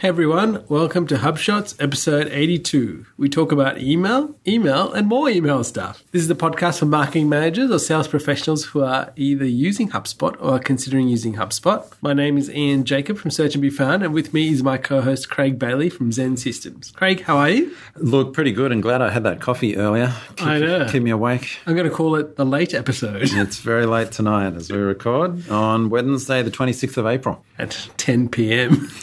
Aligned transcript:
Hey 0.00 0.08
everyone, 0.08 0.64
welcome 0.66 1.06
to 1.08 1.16
HubShots 1.16 1.76
episode 1.78 2.26
82. 2.28 3.04
We 3.18 3.28
talk 3.28 3.52
about 3.52 3.82
email, 3.82 4.34
email, 4.48 4.90
and 4.94 5.06
more 5.06 5.28
email 5.28 5.62
stuff. 5.62 6.02
This 6.10 6.22
is 6.22 6.28
the 6.28 6.34
podcast 6.34 6.78
for 6.78 6.86
marketing 6.86 7.28
managers 7.28 7.70
or 7.70 7.78
sales 7.78 8.08
professionals 8.08 8.64
who 8.64 8.82
are 8.82 9.12
either 9.16 9.44
using 9.44 9.90
HubSpot 9.90 10.34
or 10.40 10.54
are 10.54 10.58
considering 10.58 11.08
using 11.08 11.34
HubSpot. 11.34 11.84
My 12.00 12.14
name 12.14 12.38
is 12.38 12.48
Ian 12.48 12.84
Jacob 12.84 13.18
from 13.18 13.30
Search 13.30 13.54
and 13.54 13.60
Be 13.60 13.68
Found, 13.68 14.02
and 14.02 14.14
with 14.14 14.32
me 14.32 14.48
is 14.48 14.62
my 14.62 14.78
co 14.78 15.02
host 15.02 15.28
Craig 15.28 15.58
Bailey 15.58 15.90
from 15.90 16.12
Zen 16.12 16.38
Systems. 16.38 16.92
Craig, 16.92 17.20
how 17.24 17.36
are 17.36 17.50
you? 17.50 17.76
Look, 17.96 18.32
pretty 18.32 18.52
good 18.52 18.72
and 18.72 18.82
glad 18.82 19.02
I 19.02 19.10
had 19.10 19.24
that 19.24 19.42
coffee 19.42 19.76
earlier. 19.76 20.14
Keep, 20.36 20.46
I 20.46 20.58
know. 20.60 20.88
Keep 20.88 21.02
me 21.02 21.10
awake. 21.10 21.58
I'm 21.66 21.76
going 21.76 21.86
to 21.86 21.94
call 21.94 22.16
it 22.16 22.36
the 22.36 22.46
late 22.46 22.72
episode 22.72 23.20
It's 23.24 23.58
very 23.58 23.84
late 23.84 24.12
tonight 24.12 24.54
as 24.54 24.72
we 24.72 24.78
record 24.78 25.46
on 25.50 25.90
Wednesday, 25.90 26.40
the 26.40 26.50
26th 26.50 26.96
of 26.96 27.06
April. 27.06 27.44
at 27.58 27.90
10 27.98 28.30
p.m. 28.30 28.88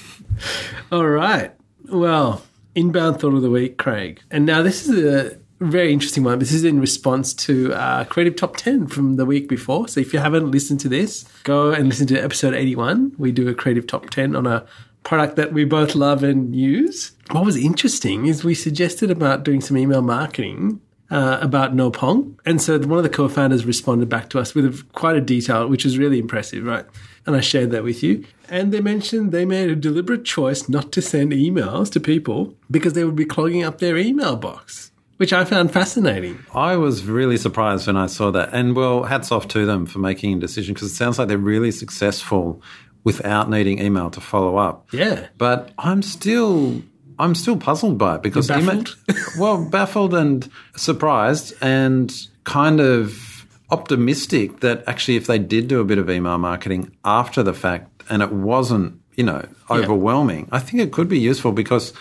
All 0.92 1.08
right. 1.08 1.54
Well, 1.90 2.44
inbound 2.76 3.20
thought 3.20 3.34
of 3.34 3.41
the 3.41 3.50
week, 3.50 3.78
Craig. 3.78 4.22
And 4.30 4.45
now 4.45 4.62
this 4.62 4.88
is 4.88 5.04
a 5.04 5.38
very 5.59 5.91
interesting 5.91 6.23
one. 6.23 6.40
This 6.40 6.52
is 6.52 6.64
in 6.64 6.80
response 6.80 7.34
to 7.34 7.73
uh, 7.73 8.04
Creative 8.05 8.36
Top 8.36 8.58
10 8.58 8.88
from 8.88 9.16
the 9.16 9.26
week 9.26 9.48
before. 9.50 9.88
So 9.88 10.00
if 10.00 10.14
you 10.14 10.20
haven't 10.20 10.52
listened 10.52 10.80
to 10.81 10.90
this, 10.90 11.23
go 11.44 11.72
and 11.72 11.90
listen 11.90 12.08
to 12.08 12.20
episode 12.20 12.54
81. 12.54 13.14
We 13.18 13.31
do 13.31 13.48
a 13.48 13.55
Creative 13.55 13.88
Top 13.88 14.09
10 14.09 14.36
on 14.36 14.45
a 14.45 14.66
product 15.04 15.36
that 15.38 15.54
we 15.54 15.66
both 15.66 15.95
love 15.95 16.23
and 16.23 16.56
use. 16.56 17.14
What 17.31 17.45
was 17.45 17.56
interesting 17.56 18.28
is 18.28 18.44
we 18.44 18.54
suggested 18.54 19.09
about 19.09 19.44
doing 19.44 19.62
some 19.62 19.78
email 19.78 20.02
marketing 20.02 20.81
uh, 21.09 21.40
about 21.42 21.73
No 21.73 21.90
Pong. 21.90 22.40
And 22.45 22.62
so 22.62 22.78
one 22.80 22.98
of 23.00 23.04
the 23.04 23.09
co-founders 23.09 23.66
responded 23.66 24.09
back 24.09 24.30
to 24.31 24.40
us 24.40 24.54
with 24.54 24.66
a, 24.66 24.86
quite 24.94 25.16
a 25.16 25.22
detail, 25.22 25.67
which 25.67 25.86
was 25.86 25.98
really 25.98 26.20
impressive, 26.20 26.66
right? 26.66 26.86
And 27.27 27.36
I 27.36 27.41
shared 27.41 27.72
that 27.72 27.84
with 27.84 28.02
you. 28.02 28.23
And 28.49 28.72
they 28.72 28.80
mentioned 28.80 29.31
they 29.34 29.45
made 29.45 29.70
a 29.70 29.76
deliberate 29.76 30.23
choice 30.23 30.70
not 30.70 30.91
to 30.94 31.02
send 31.02 31.34
emails 31.34 31.91
to 31.91 32.00
people 32.00 32.55
because 32.72 32.94
they 32.94 33.03
would 33.03 33.17
be 33.17 33.26
clogging 33.26 33.63
up 33.63 33.80
their 33.80 33.98
email 33.98 34.38
box, 34.38 34.92
which 35.17 35.33
I 35.33 35.44
found 35.44 35.72
fascinating. 35.72 36.39
I 36.55 36.78
was 36.78 37.03
really 37.03 37.36
surprised 37.36 37.86
when 37.88 37.98
I 37.98 38.05
saw 38.08 38.31
that. 38.31 38.53
And 38.53 38.75
well, 38.75 39.03
hats 39.03 39.31
off 39.31 39.48
to 39.50 39.66
them 39.66 39.86
for 39.86 40.00
making 40.00 40.38
a 40.38 40.39
decision 40.39 40.73
because 40.73 40.89
it 40.92 40.95
sounds 40.95 41.20
like 41.20 41.28
they're 41.28 41.38
really 41.38 41.72
successful 41.72 42.61
without 43.03 43.50
needing 43.50 43.80
email 43.80 44.09
to 44.11 44.22
follow 44.22 44.55
up. 44.58 44.88
Yeah. 44.94 45.28
But 45.38 45.72
I'm 45.78 46.02
still 46.02 46.81
I'm 47.20 47.36
still 47.36 47.58
puzzled 47.58 47.98
by 47.98 48.16
it 48.16 48.23
because 48.23 48.48
You're 48.48 48.59
email- 48.59 48.83
baffled? 48.83 48.98
well, 49.39 49.70
baffled 49.70 50.14
and 50.14 50.50
surprised 50.78 51.53
and 51.61 52.14
kind 52.45 52.80
of 52.80 53.36
optimistic 53.70 54.62
that 54.62 54.84
actually 54.88 55.18
if 55.18 55.28
they 55.28 55.40
did 55.40 55.68
do 55.68 55.80
a 55.80 55.86
bit 55.86 55.98
of 55.98 56.10
email 56.10 56.38
marketing 56.38 56.96
after 57.04 57.44
the 57.44 57.54
fact 57.54 58.04
and 58.10 58.22
it 58.22 58.32
wasn't, 58.32 59.00
you 59.16 59.23
know, 59.23 59.46
overwhelming, 59.70 60.48
I 60.52 60.60
think 60.60 60.82
it 60.82 60.92
could 60.92 61.10
be 61.10 61.20
useful 61.20 61.52
because 61.52 61.94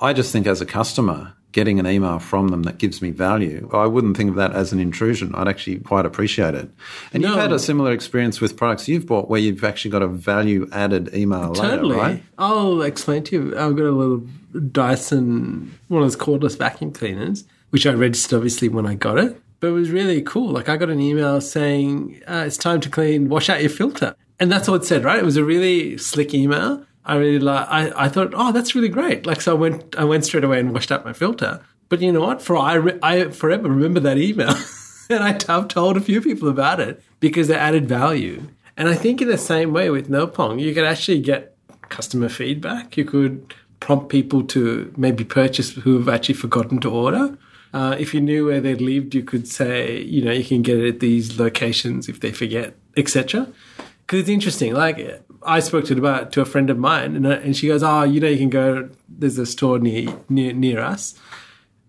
I 0.00 0.12
just 0.12 0.32
think 0.32 0.46
as 0.46 0.60
a 0.60 0.66
customer 0.66 1.32
getting 1.52 1.80
an 1.80 1.86
email 1.86 2.18
from 2.18 2.48
them 2.48 2.64
that 2.64 2.76
gives 2.76 3.00
me 3.00 3.08
value, 3.08 3.66
I 3.72 3.86
wouldn't 3.86 4.14
think 4.14 4.28
of 4.28 4.36
that 4.36 4.52
as 4.52 4.74
an 4.74 4.78
intrusion. 4.78 5.34
I'd 5.34 5.48
actually 5.48 5.78
quite 5.78 6.04
appreciate 6.04 6.54
it. 6.54 6.68
And 7.14 7.22
you've 7.22 7.34
had 7.34 7.50
a 7.50 7.58
similar 7.58 7.92
experience 7.92 8.42
with 8.42 8.58
products 8.58 8.88
you've 8.88 9.06
bought 9.06 9.30
where 9.30 9.40
you've 9.40 9.64
actually 9.64 9.92
got 9.92 10.02
a 10.02 10.06
value 10.06 10.68
added 10.70 11.14
email 11.14 11.54
Totally. 11.54 11.94
later, 11.94 12.02
right? 12.02 12.22
I'll 12.36 12.82
explain 12.82 13.24
to 13.24 13.36
you. 13.36 13.58
I've 13.58 13.74
got 13.74 13.86
a 13.86 13.90
little 13.90 14.26
Dyson, 14.70 15.78
one 15.88 16.02
of 16.02 16.12
those 16.12 16.16
cordless 16.16 16.58
vacuum 16.58 16.92
cleaners, 16.92 17.44
which 17.70 17.86
I 17.86 17.92
registered 17.92 18.36
obviously 18.36 18.68
when 18.68 18.86
I 18.86 18.94
got 18.94 19.18
it. 19.18 19.40
But 19.60 19.68
it 19.68 19.72
was 19.72 19.90
really 19.90 20.22
cool. 20.22 20.50
Like 20.50 20.68
I 20.68 20.76
got 20.76 20.90
an 20.90 21.00
email 21.00 21.40
saying 21.40 22.22
uh, 22.26 22.44
it's 22.46 22.56
time 22.56 22.80
to 22.82 22.90
clean, 22.90 23.28
wash 23.28 23.48
out 23.48 23.60
your 23.60 23.70
filter, 23.70 24.14
and 24.38 24.50
that's 24.50 24.68
all 24.68 24.74
it 24.74 24.84
said. 24.84 25.04
Right? 25.04 25.18
It 25.18 25.24
was 25.24 25.36
a 25.36 25.44
really 25.44 25.98
slick 25.98 26.34
email. 26.34 26.84
I 27.04 27.16
really 27.16 27.38
like. 27.38 27.66
I, 27.68 27.92
I 28.04 28.08
thought, 28.08 28.32
oh, 28.34 28.52
that's 28.52 28.74
really 28.74 28.88
great. 28.88 29.26
Like 29.26 29.40
so, 29.40 29.52
I 29.52 29.58
went 29.58 29.96
I 29.96 30.04
went 30.04 30.24
straight 30.24 30.44
away 30.44 30.60
and 30.60 30.72
washed 30.72 30.92
out 30.92 31.04
my 31.04 31.12
filter. 31.12 31.62
But 31.88 32.00
you 32.00 32.12
know 32.12 32.20
what? 32.20 32.42
For 32.42 32.56
I 32.56 32.74
re- 32.74 32.98
I 33.02 33.28
forever 33.30 33.68
remember 33.68 34.00
that 34.00 34.18
email, 34.18 34.54
and 35.10 35.22
I, 35.22 35.38
I've 35.48 35.68
told 35.68 35.96
a 35.96 36.00
few 36.00 36.20
people 36.20 36.48
about 36.48 36.80
it 36.80 37.02
because 37.20 37.48
they 37.48 37.56
added 37.56 37.88
value. 37.88 38.42
And 38.76 38.88
I 38.88 38.94
think 38.94 39.22
in 39.22 39.28
the 39.28 39.38
same 39.38 39.72
way 39.72 39.88
with 39.88 40.10
NoPong, 40.10 40.60
you 40.60 40.74
could 40.74 40.84
actually 40.84 41.20
get 41.20 41.56
customer 41.88 42.28
feedback. 42.28 42.96
You 42.96 43.04
could 43.04 43.54
prompt 43.80 44.08
people 44.08 44.42
to 44.42 44.92
maybe 44.96 45.24
purchase 45.24 45.72
who 45.72 45.96
have 45.98 46.08
actually 46.08 46.34
forgotten 46.34 46.80
to 46.80 46.90
order. 46.90 47.38
Uh, 47.76 47.94
if 47.98 48.14
you 48.14 48.22
knew 48.22 48.46
where 48.46 48.58
they'd 48.58 48.80
lived, 48.80 49.14
you 49.14 49.22
could 49.22 49.46
say, 49.46 50.00
you 50.00 50.24
know, 50.24 50.32
you 50.32 50.42
can 50.42 50.62
get 50.62 50.78
it 50.78 50.94
at 50.94 51.00
these 51.00 51.38
locations 51.38 52.08
if 52.08 52.20
they 52.20 52.32
forget, 52.32 52.74
etc. 52.96 53.52
Because 54.00 54.20
it's 54.20 54.30
interesting. 54.30 54.72
Like 54.72 55.22
I 55.42 55.60
spoke 55.60 55.84
to 55.86 55.98
about 55.98 56.32
to 56.32 56.40
a 56.40 56.46
friend 56.46 56.70
of 56.70 56.78
mine, 56.78 57.16
and, 57.16 57.26
uh, 57.26 57.32
and 57.32 57.54
she 57.54 57.66
goes, 57.66 57.82
"Oh, 57.82 58.02
you 58.02 58.18
know, 58.18 58.28
you 58.28 58.38
can 58.38 58.48
go. 58.48 58.88
There's 59.10 59.36
a 59.36 59.44
store 59.44 59.78
near 59.78 60.08
near 60.30 60.54
near 60.54 60.80
us." 60.80 61.16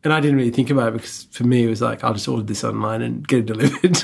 And 0.04 0.12
I 0.12 0.20
didn't 0.20 0.36
really 0.36 0.52
think 0.52 0.70
about 0.70 0.90
it 0.90 0.94
because 0.96 1.24
for 1.32 1.46
me 1.46 1.64
it 1.64 1.70
was 1.70 1.82
like 1.82 2.04
I'll 2.04 2.16
just 2.16 2.28
order 2.28 2.44
this 2.44 2.66
online 2.66 3.02
and 3.02 3.26
get 3.26 3.40
it 3.40 3.46
delivered. 3.46 3.98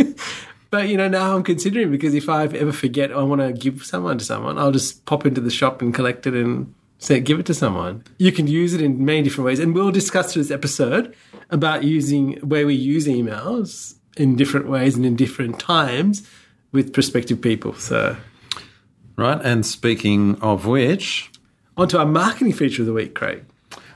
but 0.70 0.88
you 0.88 0.96
know 0.96 1.08
now 1.08 1.36
I'm 1.36 1.42
considering 1.42 1.90
because 1.90 2.14
if 2.14 2.30
I 2.30 2.44
ever 2.44 2.72
forget 2.72 3.12
I 3.12 3.22
want 3.22 3.42
to 3.42 3.52
give 3.52 3.84
someone 3.84 4.16
to 4.16 4.24
someone, 4.24 4.56
I'll 4.56 4.72
just 4.72 5.04
pop 5.04 5.26
into 5.26 5.42
the 5.42 5.50
shop 5.50 5.82
and 5.82 5.92
collect 5.92 6.26
it 6.26 6.32
and 6.32 6.72
say 6.98 7.20
give 7.20 7.40
it 7.40 7.46
to 7.46 7.54
someone. 7.54 8.04
You 8.18 8.32
can 8.32 8.46
use 8.46 8.74
it 8.74 8.82
in 8.82 9.04
many 9.04 9.22
different 9.22 9.46
ways, 9.46 9.58
and 9.58 9.74
we'll 9.74 9.90
discuss 9.90 10.34
this 10.34 10.50
episode 10.50 11.14
about 11.50 11.84
using 11.84 12.34
where 12.40 12.66
we 12.66 12.74
use 12.74 13.06
emails 13.06 13.94
in 14.16 14.36
different 14.36 14.68
ways 14.68 14.96
and 14.96 15.06
in 15.06 15.16
different 15.16 15.58
times 15.58 16.28
with 16.72 16.92
prospective 16.92 17.40
people. 17.40 17.74
So 17.74 18.16
Right. 19.18 19.40
And 19.42 19.66
speaking 19.66 20.36
of 20.40 20.66
which, 20.66 21.28
on 21.76 21.88
to 21.88 21.98
our 21.98 22.06
marketing 22.06 22.52
feature 22.52 22.82
of 22.82 22.86
the 22.86 22.92
week, 22.92 23.16
Craig. 23.16 23.44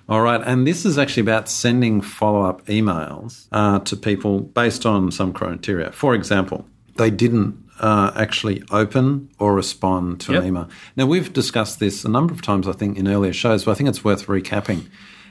all 0.08 0.20
right, 0.20 0.40
and 0.44 0.66
this 0.66 0.84
is 0.84 0.98
actually 0.98 1.20
about 1.20 1.48
sending 1.48 2.00
follow 2.00 2.42
up 2.42 2.66
emails 2.66 3.46
uh, 3.52 3.78
to 3.80 3.96
people 3.96 4.40
based 4.40 4.84
on 4.84 5.12
some 5.12 5.32
criteria. 5.32 5.92
For 5.92 6.14
example, 6.16 6.66
they 6.96 7.08
didn't 7.08 7.56
uh, 7.82 8.12
actually 8.16 8.62
open 8.70 9.28
or 9.38 9.54
respond 9.54 10.20
to 10.20 10.32
Yep. 10.32 10.40
an 10.42 10.48
email. 10.48 10.68
Now, 10.96 11.06
we've 11.06 11.32
discussed 11.32 11.80
this 11.80 12.04
a 12.04 12.08
number 12.08 12.32
of 12.32 12.40
times, 12.40 12.66
I 12.68 12.72
think, 12.72 12.96
in 12.96 13.08
earlier 13.08 13.32
shows, 13.32 13.64
but 13.64 13.72
I 13.72 13.74
think 13.74 13.88
it's 13.88 14.04
worth 14.04 14.26
recapping. 14.26 14.86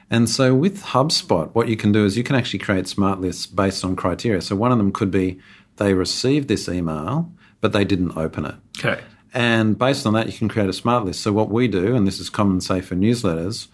And 0.10 0.30
so 0.30 0.54
with 0.54 0.84
HubSpot, 0.84 1.50
what 1.56 1.70
you 1.70 1.78
can 1.78 1.92
do 1.94 2.04
is 2.06 2.18
you 2.18 2.24
can 2.24 2.36
actually 2.36 2.60
create 2.60 2.88
smart 2.88 3.22
lists 3.22 3.46
based 3.48 3.86
on 3.86 3.96
criteria. 3.96 4.42
So 4.42 4.56
one 4.58 4.72
of 4.74 4.78
them 4.78 4.92
could 4.92 5.10
be 5.12 5.40
they 5.78 5.94
received 5.94 6.50
this 6.50 6.68
email, 6.68 7.32
but 7.62 7.72
they 7.72 7.86
didn't 7.86 8.18
open 8.18 8.46
it. 8.46 8.56
Okay. 8.80 9.02
And 9.34 9.80
based 9.80 10.06
on 10.06 10.12
that, 10.14 10.28
you 10.28 10.34
can 10.34 10.50
create 10.50 10.68
a 10.70 10.74
smart 10.74 11.06
list. 11.06 11.22
So 11.22 11.32
what 11.32 11.50
we 11.50 11.70
do, 11.70 11.96
and 11.96 12.06
this 12.06 12.20
is 12.20 12.30
common, 12.30 12.60
say, 12.60 12.82
for 12.82 12.96
newsletters, 12.96 13.68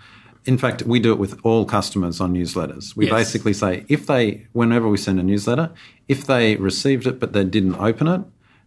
in 0.45 0.59
fact, 0.59 0.83
we 0.83 0.99
do 0.99 1.11
it 1.11 1.17
with 1.17 1.39
all 1.43 1.65
customers 1.65 2.21
on 2.21 2.33
newsletters. 2.35 2.95
We 2.95 3.05
Yes. 3.07 3.13
basically 3.15 3.53
say 3.53 3.83
if 3.89 4.05
they, 4.05 4.45
whenever 4.53 4.87
we 4.87 4.97
send 4.97 5.19
a 5.19 5.23
newsletter, 5.23 5.71
if 6.07 6.27
they 6.27 6.55
received 6.57 7.07
it 7.07 7.19
but 7.19 7.33
they 7.33 7.43
didn't 7.43 7.75
open 7.79 8.07
it, 8.07 8.21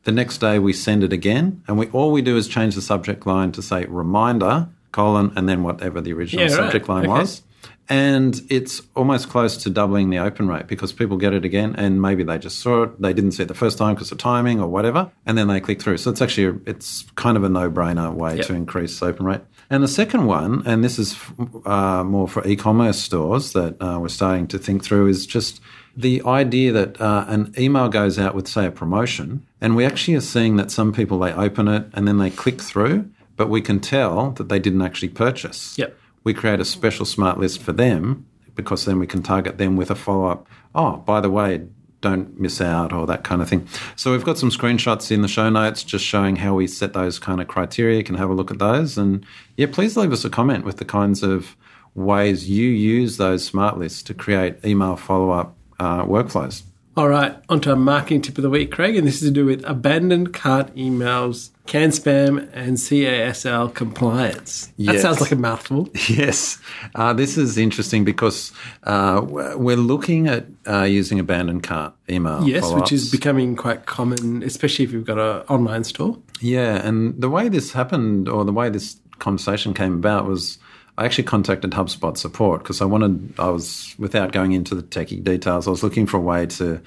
the 0.04 0.12
next 0.12 0.38
day 0.38 0.58
we 0.58 0.72
send 0.72 1.02
it 1.04 1.12
again, 1.12 1.62
and 1.68 1.78
we 1.78 1.86
all 1.88 2.10
we 2.12 2.22
do 2.22 2.36
is 2.36 2.48
change 2.48 2.74
the 2.74 2.82
subject 2.82 3.26
line 3.26 3.52
to 3.52 3.62
say 3.62 3.84
reminder 3.86 4.68
colon 4.92 5.32
and 5.36 5.48
then 5.48 5.62
whatever 5.62 6.00
the 6.00 6.12
original 6.12 6.44
Yeah, 6.46 6.50
right. 6.54 6.56
subject 6.64 6.88
line 6.88 7.04
Okay. 7.04 7.20
was. 7.20 7.42
And 7.88 8.40
it's 8.48 8.80
almost 8.94 9.28
close 9.28 9.56
to 9.64 9.70
doubling 9.70 10.10
the 10.10 10.18
open 10.18 10.46
rate 10.48 10.68
because 10.68 10.92
people 10.92 11.16
get 11.16 11.32
it 11.34 11.44
again 11.44 11.74
and 11.76 12.00
maybe 12.00 12.22
they 12.22 12.38
just 12.38 12.60
saw 12.60 12.84
it, 12.84 13.02
they 13.02 13.12
didn't 13.12 13.32
see 13.32 13.42
it 13.42 13.48
the 13.48 13.54
first 13.54 13.78
time 13.78 13.94
because 13.94 14.12
of 14.12 14.18
timing 14.18 14.60
or 14.60 14.68
whatever, 14.68 15.10
and 15.26 15.36
then 15.36 15.48
they 15.48 15.58
click 15.60 15.82
through. 15.82 15.96
So 15.98 16.10
it's 16.10 16.22
actually 16.22 16.60
it's 16.66 17.04
kind 17.16 17.36
of 17.36 17.42
a 17.44 17.48
no-brainer 17.48 18.12
way 18.14 18.36
Yep. 18.36 18.46
to 18.46 18.54
increase 18.54 19.02
open 19.02 19.26
rate. 19.26 19.40
And 19.72 19.84
the 19.84 19.88
second 19.88 20.26
one, 20.26 20.64
and 20.66 20.82
this 20.82 20.98
is 20.98 21.16
uh, 21.64 22.02
more 22.02 22.26
for 22.26 22.44
e-commerce 22.46 22.98
stores 23.00 23.52
that 23.52 23.80
uh, 23.80 23.98
we're 24.00 24.08
starting 24.08 24.48
to 24.48 24.58
think 24.58 24.82
through, 24.82 25.06
is 25.06 25.26
just 25.26 25.60
the 25.96 26.20
idea 26.26 26.72
that 26.72 27.00
uh, 27.00 27.24
an 27.28 27.54
email 27.56 27.88
goes 27.88 28.18
out 28.18 28.34
with, 28.34 28.48
say, 28.48 28.66
a 28.66 28.70
promotion, 28.72 29.46
and 29.60 29.76
we 29.76 29.84
actually 29.84 30.16
are 30.16 30.20
seeing 30.20 30.56
that 30.56 30.72
some 30.72 30.92
people 30.92 31.20
they 31.20 31.32
open 31.32 31.68
it 31.68 31.86
and 31.92 32.08
then 32.08 32.18
they 32.18 32.30
click 32.30 32.60
through, 32.60 33.08
but 33.36 33.48
we 33.48 33.60
can 33.60 33.78
tell 33.78 34.32
that 34.32 34.48
they 34.48 34.58
didn't 34.58 34.82
actually 34.82 35.08
purchase 35.08 35.78
Yep. 35.78 35.96
we 36.24 36.34
create 36.34 36.60
a 36.60 36.64
special 36.64 37.06
smart 37.06 37.38
list 37.38 37.62
for 37.62 37.72
them 37.72 38.26
because 38.56 38.84
then 38.84 38.98
we 38.98 39.06
can 39.06 39.22
target 39.22 39.56
them 39.56 39.76
with 39.76 39.90
a 39.90 39.94
follow 39.94 40.26
up. 40.28 40.46
Oh, 40.74 40.96
by 40.98 41.20
the 41.20 41.30
way, 41.30 41.66
don't 42.00 42.38
miss 42.40 42.60
out 42.60 42.92
or 42.92 43.06
that 43.06 43.24
kind 43.24 43.42
of 43.42 43.48
thing. 43.48 43.66
So 43.96 44.12
we've 44.12 44.24
got 44.24 44.38
some 44.38 44.50
screenshots 44.50 45.10
in 45.10 45.22
the 45.22 45.28
show 45.28 45.50
notes 45.50 45.82
just 45.82 46.04
showing 46.04 46.36
how 46.36 46.54
we 46.54 46.66
set 46.66 46.92
those 46.92 47.18
kind 47.18 47.40
of 47.40 47.48
criteria. 47.48 47.98
You 47.98 48.04
can 48.04 48.14
have 48.14 48.30
a 48.30 48.34
look 48.34 48.50
at 48.50 48.58
those. 48.58 48.96
And 48.96 49.24
yeah, 49.56 49.66
please 49.70 49.96
leave 49.96 50.12
us 50.12 50.24
a 50.24 50.30
comment 50.30 50.64
with 50.64 50.78
the 50.78 50.84
kinds 50.84 51.22
of 51.22 51.56
ways 51.94 52.48
you 52.48 52.68
use 52.68 53.16
those 53.16 53.44
smart 53.44 53.78
lists 53.78 54.02
to 54.04 54.14
create 54.14 54.64
email 54.64 54.96
follow 54.96 55.30
up 55.30 55.56
uh, 55.78 56.04
workflows. 56.04 56.62
All 56.96 57.08
right, 57.08 57.36
onto 57.48 57.70
our 57.70 57.76
marketing 57.76 58.20
tip 58.20 58.36
of 58.36 58.42
the 58.42 58.50
week, 58.50 58.72
Craig, 58.72 58.96
and 58.96 59.06
this 59.06 59.22
is 59.22 59.28
to 59.28 59.30
do 59.30 59.46
with 59.46 59.64
abandoned 59.64 60.34
cart 60.34 60.74
emails, 60.74 61.50
can 61.66 61.90
spam, 61.90 62.50
and 62.52 62.76
CASL 62.76 63.72
compliance. 63.72 64.72
That 64.76 64.98
sounds 65.00 65.20
like 65.20 65.30
a 65.30 65.36
mouthful. 65.36 65.88
Yes, 66.08 66.58
uh, 66.96 67.12
this 67.12 67.38
is 67.38 67.56
interesting 67.56 68.04
because 68.04 68.52
uh, 68.82 69.24
we're 69.24 69.76
looking 69.76 70.26
at 70.26 70.46
uh, 70.66 70.82
using 70.82 71.20
abandoned 71.20 71.62
cart 71.62 71.94
email. 72.08 72.42
Yes, 72.46 72.72
which 72.72 72.90
is 72.90 73.08
becoming 73.08 73.54
quite 73.54 73.86
common, 73.86 74.42
especially 74.42 74.84
if 74.84 74.92
you've 74.92 75.06
got 75.06 75.18
an 75.18 75.46
online 75.46 75.84
store. 75.84 76.18
Yeah, 76.40 76.84
and 76.84 77.20
the 77.20 77.30
way 77.30 77.48
this 77.48 77.72
happened, 77.72 78.28
or 78.28 78.44
the 78.44 78.52
way 78.52 78.68
this 78.68 78.96
conversation 79.20 79.74
came 79.74 79.94
about 79.94 80.26
was 80.26 80.58
I 81.00 81.06
actually 81.06 81.24
contacted 81.24 81.70
HubSpot 81.70 82.14
support 82.14 82.62
because 82.62 82.82
I 82.82 82.84
wanted, 82.84 83.32
I 83.38 83.48
was, 83.48 83.94
without 83.96 84.32
going 84.32 84.52
into 84.52 84.74
the 84.74 84.82
techie 84.82 85.24
details, 85.24 85.66
I 85.66 85.70
was 85.70 85.82
looking 85.82 86.06
for 86.06 86.18
a 86.18 86.20
way 86.20 86.44
to 86.44 86.82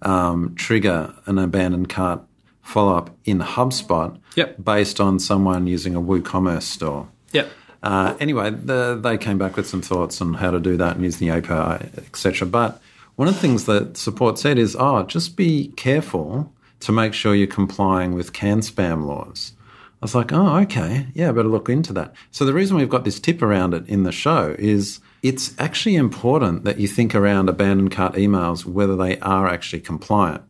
um, 0.00 0.54
trigger 0.54 1.14
an 1.26 1.36
abandoned 1.36 1.90
cart 1.90 2.22
follow 2.62 2.96
up 2.96 3.14
in 3.26 3.40
HubSpot 3.40 4.18
Yep. 4.36 4.64
based 4.64 5.00
on 5.00 5.18
someone 5.20 5.66
using 5.66 5.94
a 5.94 6.00
WooCommerce 6.00 6.62
store. 6.62 7.08
Yep. 7.32 7.50
Uh, 7.82 8.14
anyway, 8.18 8.48
the, 8.50 8.98
they 9.02 9.18
came 9.18 9.36
back 9.36 9.56
with 9.56 9.68
some 9.68 9.82
thoughts 9.82 10.22
on 10.22 10.32
how 10.32 10.50
to 10.50 10.60
do 10.60 10.78
that 10.78 10.96
and 10.96 11.04
use 11.04 11.18
the 11.18 11.28
API, 11.28 11.90
etc. 11.98 12.48
But 12.48 12.80
one 13.16 13.28
of 13.28 13.34
the 13.34 13.40
things 13.40 13.66
that 13.66 13.98
support 13.98 14.38
said 14.38 14.56
is, 14.56 14.76
oh, 14.80 15.02
just 15.02 15.36
be 15.36 15.74
careful 15.76 16.50
to 16.80 16.90
make 16.90 17.12
sure 17.12 17.34
you're 17.34 17.46
complying 17.46 18.14
with 18.14 18.32
can 18.32 18.60
spam 18.60 19.04
laws. 19.04 19.52
I 20.00 20.04
was 20.04 20.14
like, 20.14 20.32
oh, 20.32 20.58
okay, 20.60 21.06
yeah, 21.14 21.28
I 21.28 21.32
better 21.32 21.48
look 21.48 21.68
into 21.68 21.92
that. 21.94 22.14
So 22.30 22.44
the 22.44 22.52
reason 22.52 22.76
we've 22.76 22.88
got 22.88 23.04
this 23.04 23.18
tip 23.18 23.42
around 23.42 23.74
it 23.74 23.86
in 23.88 24.04
the 24.04 24.12
show 24.12 24.54
is 24.58 25.00
it's 25.22 25.58
actually 25.58 25.96
important 25.96 26.64
that 26.64 26.78
you 26.78 26.86
think 26.86 27.14
around 27.14 27.48
abandoned 27.48 27.90
cart 27.90 28.14
emails 28.14 28.64
whether 28.64 28.96
they 28.96 29.18
are 29.18 29.48
actually 29.48 29.80
compliant. 29.80 30.42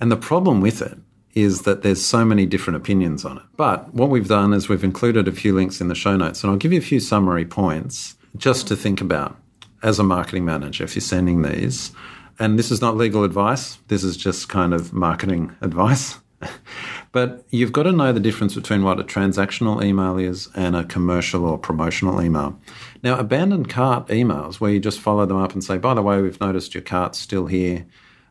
And 0.00 0.12
the 0.12 0.16
problem 0.16 0.60
with 0.60 0.82
it 0.82 0.98
is 1.34 1.62
that 1.62 1.82
there's 1.82 2.04
so 2.04 2.24
many 2.24 2.46
different 2.46 2.76
opinions 2.76 3.24
on 3.24 3.38
it. 3.38 3.42
But 3.56 3.92
what 3.92 4.08
we've 4.08 4.28
done 4.28 4.52
is 4.52 4.68
we've 4.68 4.84
included 4.84 5.28
a 5.28 5.32
few 5.32 5.54
links 5.54 5.80
in 5.80 5.88
the 5.88 5.94
show 5.94 6.16
notes, 6.16 6.42
and 6.42 6.50
I'll 6.50 6.56
give 6.56 6.72
you 6.72 6.78
a 6.78 6.82
few 6.82 7.00
summary 7.00 7.44
points 7.44 8.14
just 8.36 8.68
to 8.68 8.76
think 8.76 9.00
about 9.00 9.36
as 9.82 9.98
a 9.98 10.04
marketing 10.04 10.44
manager 10.44 10.84
if 10.84 10.94
you're 10.94 11.02
sending 11.02 11.42
these. 11.42 11.92
And 12.38 12.58
this 12.58 12.70
is 12.70 12.80
not 12.80 12.96
legal 12.96 13.24
advice, 13.24 13.78
this 13.88 14.04
is 14.04 14.16
just 14.16 14.48
kind 14.48 14.72
of 14.72 14.92
marketing 14.92 15.54
advice. 15.60 16.18
But 17.16 17.46
you've 17.48 17.72
got 17.72 17.84
to 17.84 17.92
know 17.92 18.12
the 18.12 18.20
difference 18.20 18.54
between 18.54 18.82
what 18.82 19.00
a 19.00 19.02
transactional 19.02 19.82
email 19.82 20.18
is 20.18 20.50
and 20.54 20.76
a 20.76 20.84
commercial 20.84 21.46
or 21.46 21.56
promotional 21.56 22.20
email. 22.20 22.60
Now, 23.02 23.18
abandoned 23.18 23.70
cart 23.70 24.08
emails, 24.08 24.56
where 24.56 24.70
you 24.70 24.80
just 24.80 25.00
follow 25.00 25.24
them 25.24 25.38
up 25.38 25.54
and 25.54 25.64
say, 25.64 25.78
by 25.78 25.94
the 25.94 26.02
way, 26.02 26.20
we've 26.20 26.38
noticed 26.42 26.74
your 26.74 26.82
cart's 26.82 27.18
still 27.18 27.46
here, 27.46 27.86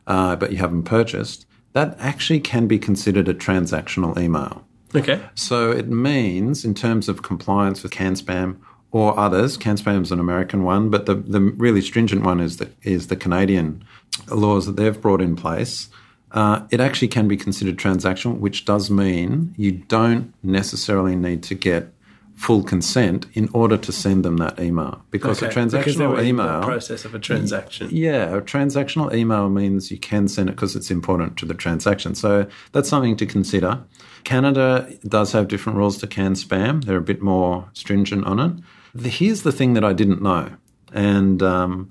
uh, 0.06 0.36
but 0.36 0.52
you 0.52 0.58
haven't 0.58 0.84
purchased, 0.84 1.46
that 1.72 1.96
actually 1.98 2.38
can 2.38 2.68
be 2.68 2.78
considered 2.78 3.26
a 3.26 3.34
transactional 3.34 4.16
email. 4.16 4.64
Okay. 4.94 5.20
So 5.34 5.72
it 5.72 5.88
means, 5.88 6.64
in 6.64 6.72
terms 6.72 7.08
of 7.08 7.22
compliance 7.22 7.82
with 7.82 7.90
CanSpam 7.90 8.56
or 8.92 9.18
others, 9.18 9.58
CanSpam 9.58 10.02
is 10.02 10.12
an 10.12 10.20
American 10.20 10.62
one, 10.62 10.90
but 10.90 11.06
the, 11.06 11.16
the 11.16 11.40
really 11.40 11.80
stringent 11.82 12.22
one 12.22 12.38
is 12.38 12.58
the, 12.58 12.70
is 12.82 13.08
the 13.08 13.16
Canadian 13.16 13.82
laws 14.30 14.66
that 14.66 14.76
they've 14.76 15.00
brought 15.00 15.20
in 15.20 15.34
place. 15.34 15.88
Uh, 16.32 16.66
it 16.70 16.80
actually 16.80 17.08
can 17.08 17.28
be 17.28 17.36
considered 17.36 17.76
transactional, 17.76 18.36
which 18.38 18.64
does 18.64 18.90
mean 18.90 19.54
you 19.56 19.72
don't 19.72 20.34
necessarily 20.42 21.16
need 21.16 21.42
to 21.44 21.54
get 21.54 21.92
full 22.34 22.62
consent 22.62 23.24
in 23.32 23.48
order 23.54 23.78
to 23.78 23.90
send 23.90 24.22
them 24.22 24.36
that 24.36 24.60
email 24.60 25.02
because 25.10 25.42
Okay. 25.42 25.46
a 25.46 25.50
transactional 25.50 26.14
Because 26.14 26.26
email 26.26 26.60
the 26.60 26.66
process 26.66 27.06
of 27.06 27.14
a 27.14 27.18
transaction. 27.18 27.88
yeah, 27.90 28.36
a 28.36 28.42
transactional 28.42 29.14
email 29.14 29.48
means 29.48 29.90
you 29.90 29.96
can 29.96 30.28
send 30.28 30.50
it 30.50 30.52
because 30.52 30.76
it's 30.76 30.90
important 30.90 31.38
to 31.38 31.46
the 31.46 31.54
transaction. 31.54 32.14
So 32.14 32.46
that's 32.72 32.90
something 32.90 33.16
to 33.16 33.24
consider. 33.24 33.78
Canada 34.24 34.86
does 35.08 35.32
have 35.32 35.48
different 35.48 35.78
rules 35.78 35.96
to 35.98 36.06
can 36.06 36.34
spam. 36.34 36.84
They're 36.84 36.98
a 36.98 37.00
bit 37.00 37.22
more 37.22 37.70
stringent 37.72 38.26
on 38.26 38.38
it. 38.40 38.52
The- 38.94 39.08
Here's 39.08 39.40
the 39.42 39.52
thing 39.52 39.72
that 39.74 39.84
I 39.84 39.94
didn't 39.94 40.20
know, 40.20 40.50
and 40.92 41.42
um, 41.42 41.90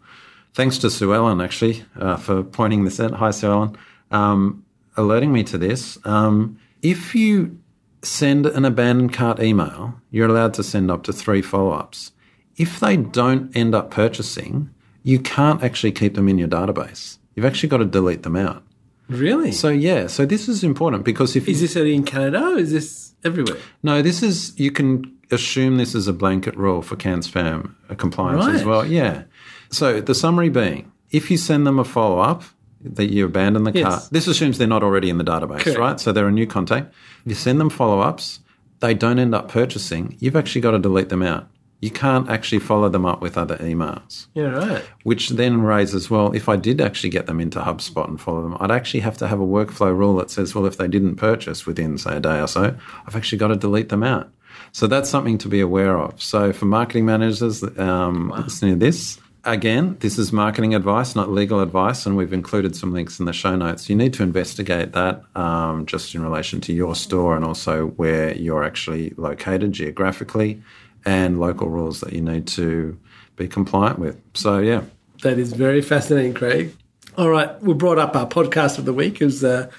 thanks 0.54 0.78
to 0.80 0.92
Sue 0.92 1.12
Ellen 1.16 1.42
actually 1.42 1.86
uh, 2.00 2.18
for 2.18 2.44
pointing 2.44 2.84
this 2.86 3.00
out. 3.00 3.14
Hi, 3.14 3.32
Sue 3.32 3.48
Ellen, 3.50 3.76
um, 4.12 4.64
alerting 4.98 5.32
me 5.32 5.44
to 5.46 5.58
this. 5.58 5.98
Um, 6.06 6.60
if 6.82 7.16
you 7.16 7.58
send 8.02 8.46
an 8.46 8.66
abandoned 8.66 9.14
cart 9.14 9.40
email, 9.42 9.96
you're 10.12 10.28
allowed 10.30 10.54
to 10.56 10.64
send 10.64 10.92
up 10.92 11.04
to 11.04 11.14
three 11.14 11.42
follow 11.42 11.72
ups. 11.72 12.12
If 12.58 12.80
they 12.80 12.96
don't 12.98 13.56
end 13.56 13.74
up 13.76 13.92
purchasing, 13.92 14.70
you 15.04 15.20
can't 15.20 15.64
actually 15.64 15.92
keep 15.92 16.14
them 16.16 16.30
in 16.30 16.38
your 16.38 16.48
database. 16.48 17.18
You've 17.36 17.46
actually 17.46 17.70
got 17.70 17.78
to 17.78 17.86
delete 17.86 18.24
them 18.24 18.36
out. 18.36 18.64
Really? 19.08 19.52
So 19.52 19.70
yeah, 19.70 20.08
so 20.08 20.26
this 20.26 20.48
is 20.48 20.64
important 20.64 21.04
because 21.04 21.36
if 21.36 21.48
is 21.48 21.62
this 21.62 21.76
only 21.78 21.94
in 21.94 22.04
Canada 22.04 22.44
or 22.54 22.58
is 22.58 22.72
this 22.72 23.14
everywhere? 23.24 23.58
no, 23.84 24.02
this 24.02 24.24
is 24.24 24.58
you 24.60 24.72
can 24.72 25.12
assume 25.32 25.78
this 25.78 25.94
is 25.94 26.08
a 26.08 26.14
blanket 26.14 26.56
rule 26.56 26.82
for 26.82 26.96
can 26.96 27.20
spam 27.20 27.76
compliance 27.98 28.46
as 28.48 28.54
Right. 28.64 28.66
well. 28.66 28.86
Yeah. 28.86 29.24
So 29.70 30.00
the 30.02 30.16
summary 30.16 30.50
being, 30.50 30.92
if 31.12 31.30
you 31.30 31.38
send 31.38 31.68
them 31.68 31.78
a 31.78 31.84
follow 31.84 32.20
up 32.20 32.44
that 32.94 33.12
you 33.12 33.26
abandon 33.26 33.64
the 33.64 33.72
Yes. 33.72 33.84
cart, 33.88 34.04
this 34.12 34.28
assumes 34.28 34.58
they're 34.58 34.68
not 34.68 34.84
already 34.84 35.10
in 35.10 35.18
the 35.18 35.24
database, 35.24 35.60
Correct. 35.62 35.80
right? 35.80 36.00
So 36.00 36.12
they're 36.12 36.28
a 36.28 36.32
new 36.32 36.48
contact. 36.48 36.94
You 37.26 37.36
send 37.36 37.60
them 37.60 37.70
follow 37.70 38.00
ups, 38.02 38.40
they 38.80 38.94
don't 38.94 39.20
end 39.20 39.34
up 39.34 39.50
purchasing. 39.50 40.16
You've 40.20 40.36
actually 40.36 40.62
got 40.62 40.72
to 40.72 40.80
delete 40.80 41.10
them 41.10 41.22
out. 41.24 41.48
You 41.82 41.92
can't 41.92 42.30
actually 42.30 42.60
follow 42.60 42.90
them 42.90 43.06
up 43.06 43.22
with 43.22 43.38
other 43.38 43.58
emails. 43.58 44.28
Yeah, 44.34 44.46
right. 44.46 44.84
Which 45.04 45.30
then 45.30 45.62
raises, 45.62 46.10
well, 46.10 46.32
if 46.34 46.48
I 46.50 46.56
did 46.56 46.82
actually 46.82 47.10
get 47.10 47.26
them 47.28 47.40
into 47.40 47.60
HubSpot 47.60 48.08
and 48.08 48.20
follow 48.20 48.42
them, 48.42 48.58
I'd 48.60 48.72
actually 48.72 49.02
have 49.02 49.18
to 49.18 49.28
have 49.28 49.40
a 49.40 49.46
workflow 49.46 49.96
rule 49.96 50.16
that 50.18 50.32
says, 50.32 50.56
well, 50.56 50.66
if 50.66 50.78
they 50.78 50.88
didn't 50.88 51.18
purchase 51.18 51.66
within, 51.66 51.98
say, 51.98 52.16
a 52.18 52.20
day 52.20 52.40
or 52.40 52.48
so, 52.48 52.76
I've 53.06 53.16
actually 53.16 53.38
got 53.38 53.50
to 53.50 53.56
delete 53.56 53.90
them 53.90 54.04
out. 54.04 54.30
So 54.72 54.88
that's 54.88 55.10
something 55.10 55.38
to 55.40 55.48
be 55.50 55.60
aware 55.60 55.98
of. 55.98 56.22
So 56.22 56.52
for 56.54 56.66
marketing 56.66 57.06
managers 57.06 57.64
um, 57.78 58.30
listening 58.30 58.74
to 58.74 58.80
this, 58.86 59.20
again, 59.46 59.98
this 60.00 60.18
is 60.18 60.34
marketing 60.34 60.76
advice, 60.76 61.16
not 61.16 61.30
legal 61.30 61.62
advice, 61.62 62.06
and 62.06 62.18
we've 62.18 62.34
included 62.34 62.76
some 62.76 62.92
links 62.92 63.20
in 63.20 63.26
the 63.26 63.34
show 63.34 63.56
notes. 63.56 63.90
You 63.90 63.96
need 63.96 64.14
to 64.16 64.24
investigate 64.24 64.94
that 64.94 65.24
um, 65.36 65.86
just 65.86 66.14
in 66.16 66.22
relation 66.22 66.60
to 66.62 66.74
your 66.74 66.96
store 66.96 67.36
and 67.36 67.46
also 67.46 67.88
where 67.88 68.36
you're 68.36 68.64
actually 68.64 69.14
located 69.18 69.72
geographically 69.72 70.62
and 71.06 71.40
local 71.40 71.70
rules 71.70 72.02
that 72.02 72.14
you 72.14 72.22
need 72.22 72.48
to 72.48 72.98
be 73.36 73.48
compliant 73.48 74.00
with. 74.00 74.20
So, 74.34 74.60
yeah. 74.60 74.82
That 75.22 75.40
is 75.40 75.54
very 75.54 75.82
fascinating, 75.82 76.34
Craig. 76.34 76.76
All 77.18 77.30
right, 77.30 77.62
we 77.62 77.74
brought 77.74 77.98
up 77.98 78.16
our 78.16 78.28
podcast 78.28 78.78
of 78.78 78.86
the 78.86 78.94
week. 78.94 79.22
It 79.22 79.26
was 79.26 79.44
uh, 79.44 79.70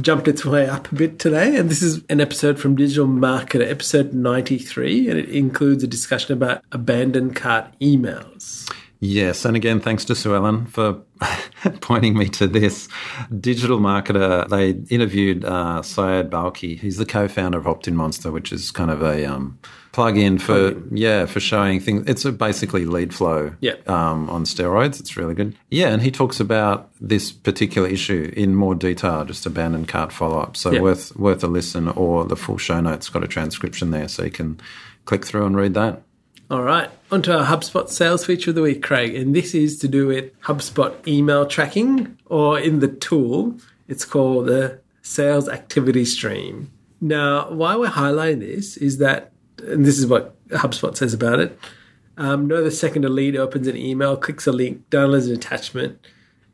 jumped 0.00 0.28
its 0.28 0.44
way 0.44 0.68
up 0.68 0.90
a 0.92 0.94
bit 0.94 1.18
today, 1.18 1.56
and 1.56 1.68
this 1.68 1.82
is 1.82 2.02
an 2.08 2.20
episode 2.20 2.58
from 2.60 2.76
Digital 2.76 3.06
Marketer, 3.06 3.68
episode 3.68 4.12
ninety 4.14 4.58
three, 4.58 5.08
and 5.08 5.18
it 5.18 5.28
includes 5.28 5.82
a 5.82 5.88
discussion 5.88 6.32
about 6.34 6.62
abandoned 6.70 7.34
cart 7.34 7.66
emails. 7.80 8.72
Yes, 9.06 9.44
and 9.44 9.54
again, 9.54 9.80
thanks 9.80 10.06
to 10.06 10.14
Sue 10.14 10.34
Ellen 10.34 10.64
for 10.64 10.94
pointing 11.82 12.16
me 12.16 12.26
to 12.30 12.46
this. 12.46 12.88
Digital 13.38 13.78
marketer, 13.78 14.48
they 14.48 14.70
interviewed 14.94 15.44
uh, 15.44 15.82
Syed 15.82 16.30
Balkhi. 16.30 16.78
He's 16.78 16.96
the 16.96 17.04
co-founder 17.04 17.58
of 17.58 17.64
OptinMonster, 17.64 18.32
which 18.32 18.50
is 18.50 18.70
kind 18.70 18.90
of 18.90 19.02
a 19.02 19.26
um, 19.26 19.58
plug-in 19.92 20.38
for 20.38 20.72
yeah 20.90 21.26
for 21.26 21.38
showing 21.38 21.80
things. 21.80 22.08
It's 22.08 22.24
a 22.24 22.32
basically 22.32 22.86
lead 22.86 23.14
flow 23.14 23.54
Yeah. 23.60 23.74
um, 23.86 24.30
on 24.30 24.44
steroids. 24.44 25.00
It's 25.00 25.18
really 25.18 25.34
good. 25.34 25.54
Yeah, 25.70 25.88
and 25.88 26.00
he 26.00 26.10
talks 26.10 26.40
about 26.40 26.90
this 26.98 27.30
particular 27.30 27.86
issue 27.88 28.32
in 28.34 28.54
more 28.54 28.74
detail, 28.74 29.24
just 29.26 29.44
abandoned 29.44 29.86
cart 29.88 30.12
follow-up. 30.12 30.56
So 30.56 30.70
Yeah. 30.70 30.80
worth 30.80 31.14
worth 31.16 31.44
a 31.44 31.48
listen, 31.48 31.88
or 31.88 32.24
the 32.24 32.36
full 32.36 32.56
show 32.56 32.80
notes 32.80 33.10
got 33.10 33.22
a 33.22 33.28
transcription 33.28 33.90
there, 33.90 34.08
so 34.08 34.24
you 34.24 34.30
can 34.30 34.58
click 35.04 35.26
through 35.26 35.44
and 35.44 35.54
read 35.56 35.74
that. 35.74 36.00
All 36.50 36.62
right, 36.62 36.90
onto 37.10 37.32
our 37.32 37.46
HubSpot 37.46 37.88
sales 37.88 38.26
feature 38.26 38.50
of 38.50 38.54
the 38.54 38.60
week, 38.60 38.82
Craig, 38.82 39.14
and 39.14 39.34
this 39.34 39.54
is 39.54 39.78
to 39.78 39.88
do 39.88 40.06
with 40.06 40.38
HubSpot 40.42 40.94
email 41.08 41.46
tracking, 41.46 42.18
or 42.26 42.60
in 42.60 42.80
the 42.80 42.88
tool, 42.88 43.58
it's 43.88 44.04
called 44.04 44.46
the 44.46 44.78
Sales 45.00 45.48
Activity 45.48 46.04
Stream. 46.04 46.70
Now, 47.00 47.50
why 47.50 47.76
we're 47.76 47.88
highlighting 47.88 48.40
this 48.40 48.76
is 48.76 48.98
that, 48.98 49.32
and 49.56 49.86
this 49.86 49.98
is 49.98 50.06
what 50.06 50.36
HubSpot 50.48 50.94
says 50.94 51.14
about 51.14 51.40
it. 51.40 51.58
Um, 52.18 52.46
know 52.46 52.62
the 52.62 52.70
second 52.70 53.06
a 53.06 53.08
lead 53.08 53.36
opens 53.36 53.66
an 53.66 53.78
email, 53.78 54.14
clicks 54.14 54.46
a 54.46 54.52
link, 54.52 54.88
downloads 54.90 55.28
an 55.28 55.32
attachment, 55.32 55.98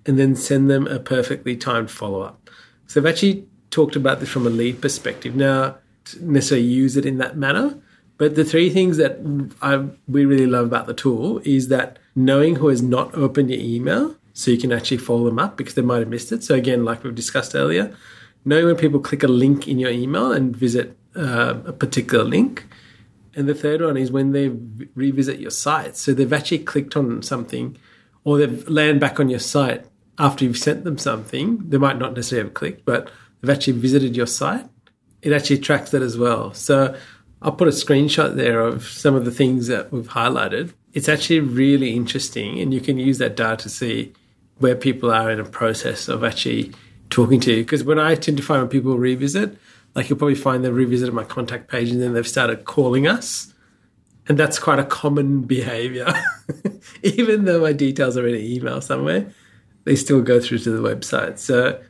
and 0.06 0.16
then 0.16 0.36
send 0.36 0.70
them 0.70 0.86
a 0.86 1.00
perfectly 1.00 1.56
timed 1.56 1.90
follow 1.90 2.20
up. 2.20 2.48
So 2.86 3.00
I've 3.00 3.06
actually 3.06 3.44
talked 3.70 3.96
about 3.96 4.20
this 4.20 4.28
from 4.28 4.46
a 4.46 4.50
lead 4.50 4.80
perspective. 4.80 5.34
Now, 5.34 5.78
to 6.04 6.24
necessarily 6.24 6.68
use 6.68 6.96
it 6.96 7.04
in 7.04 7.18
that 7.18 7.36
manner, 7.36 7.76
but 8.20 8.34
the 8.34 8.44
three 8.44 8.68
things 8.68 8.98
that 8.98 9.16
I 9.62 9.82
we 10.06 10.26
really 10.26 10.46
love 10.46 10.66
about 10.66 10.86
the 10.86 10.92
tool 10.92 11.40
is 11.42 11.68
that 11.68 11.98
knowing 12.14 12.56
who 12.56 12.68
has 12.68 12.82
not 12.82 13.14
opened 13.14 13.48
your 13.48 13.58
email, 13.58 14.14
so 14.34 14.50
you 14.50 14.58
can 14.58 14.72
actually 14.72 14.98
follow 14.98 15.24
them 15.24 15.38
up 15.38 15.56
because 15.56 15.72
they 15.72 15.80
might 15.80 16.00
have 16.00 16.08
missed 16.08 16.30
it. 16.30 16.44
So 16.44 16.54
again, 16.54 16.84
like 16.84 17.02
we've 17.02 17.14
discussed 17.14 17.54
earlier, 17.54 17.96
knowing 18.44 18.66
when 18.66 18.76
people 18.76 19.00
click 19.00 19.22
a 19.22 19.26
link 19.26 19.66
in 19.66 19.78
your 19.78 19.88
email 19.88 20.32
and 20.32 20.54
visit 20.54 20.98
uh, 21.16 21.60
a 21.64 21.72
particular 21.72 22.22
link. 22.22 22.66
And 23.34 23.48
the 23.48 23.54
third 23.54 23.80
one 23.80 23.96
is 23.96 24.12
when 24.12 24.32
they 24.32 24.50
revisit 24.94 25.40
your 25.40 25.50
site. 25.50 25.96
So 25.96 26.12
they've 26.12 26.30
actually 26.30 26.58
clicked 26.58 26.98
on 26.98 27.22
something 27.22 27.78
or 28.24 28.36
they've 28.36 28.68
landed 28.68 29.00
back 29.00 29.18
on 29.18 29.30
your 29.30 29.38
site 29.38 29.86
after 30.18 30.44
you've 30.44 30.58
sent 30.58 30.84
them 30.84 30.98
something. 30.98 31.70
They 31.70 31.78
might 31.78 31.98
not 31.98 32.12
necessarily 32.12 32.48
have 32.48 32.54
clicked, 32.54 32.84
but 32.84 33.10
they've 33.40 33.48
actually 33.48 33.78
visited 33.78 34.14
your 34.14 34.26
site. 34.26 34.66
It 35.22 35.32
actually 35.32 35.60
tracks 35.60 35.90
that 35.92 36.02
as 36.02 36.18
well. 36.18 36.52
So 36.52 36.94
I'll 37.42 37.52
put 37.52 37.68
a 37.68 37.72
screenshot 37.72 38.36
there 38.36 38.60
of 38.60 38.86
some 38.86 39.14
of 39.14 39.24
the 39.24 39.30
things 39.30 39.66
that 39.68 39.92
we've 39.92 40.08
highlighted. 40.08 40.74
It's 40.92 41.08
actually 41.08 41.40
really 41.40 41.94
interesting, 41.94 42.60
and 42.60 42.74
you 42.74 42.80
can 42.80 42.98
use 42.98 43.18
that 43.18 43.36
data 43.36 43.62
to 43.62 43.68
see 43.68 44.12
where 44.58 44.74
people 44.74 45.10
are 45.10 45.30
in 45.30 45.40
a 45.40 45.44
process 45.44 46.08
of 46.08 46.22
actually 46.22 46.72
talking 47.08 47.40
to 47.40 47.52
you. 47.52 47.62
Because 47.62 47.82
when 47.82 47.98
I 47.98 48.14
tend 48.14 48.36
to 48.36 48.42
find 48.42 48.60
when 48.60 48.68
people 48.68 48.98
revisit, 48.98 49.56
like 49.94 50.08
you'll 50.08 50.18
probably 50.18 50.34
find 50.34 50.64
they've 50.64 50.74
revisited 50.74 51.14
my 51.14 51.24
contact 51.24 51.68
page 51.68 51.90
and 51.90 52.00
then 52.00 52.12
they've 52.12 52.28
started 52.28 52.64
calling 52.64 53.06
us 53.06 53.52
And 54.28 54.38
that's 54.38 54.58
quite 54.60 54.78
a 54.78 54.84
common 54.84 55.40
behavior. 55.56 56.12
Even 57.02 57.44
though 57.46 57.60
my 57.60 57.72
details 57.72 58.16
are 58.16 58.26
in 58.26 58.34
an 58.34 58.40
email 58.40 58.80
somewhere, 58.80 59.32
they 59.84 59.96
still 59.96 60.22
go 60.22 60.40
through 60.40 60.58
to 60.58 60.70
the 60.70 60.88
website. 60.88 61.38
So 61.38 61.80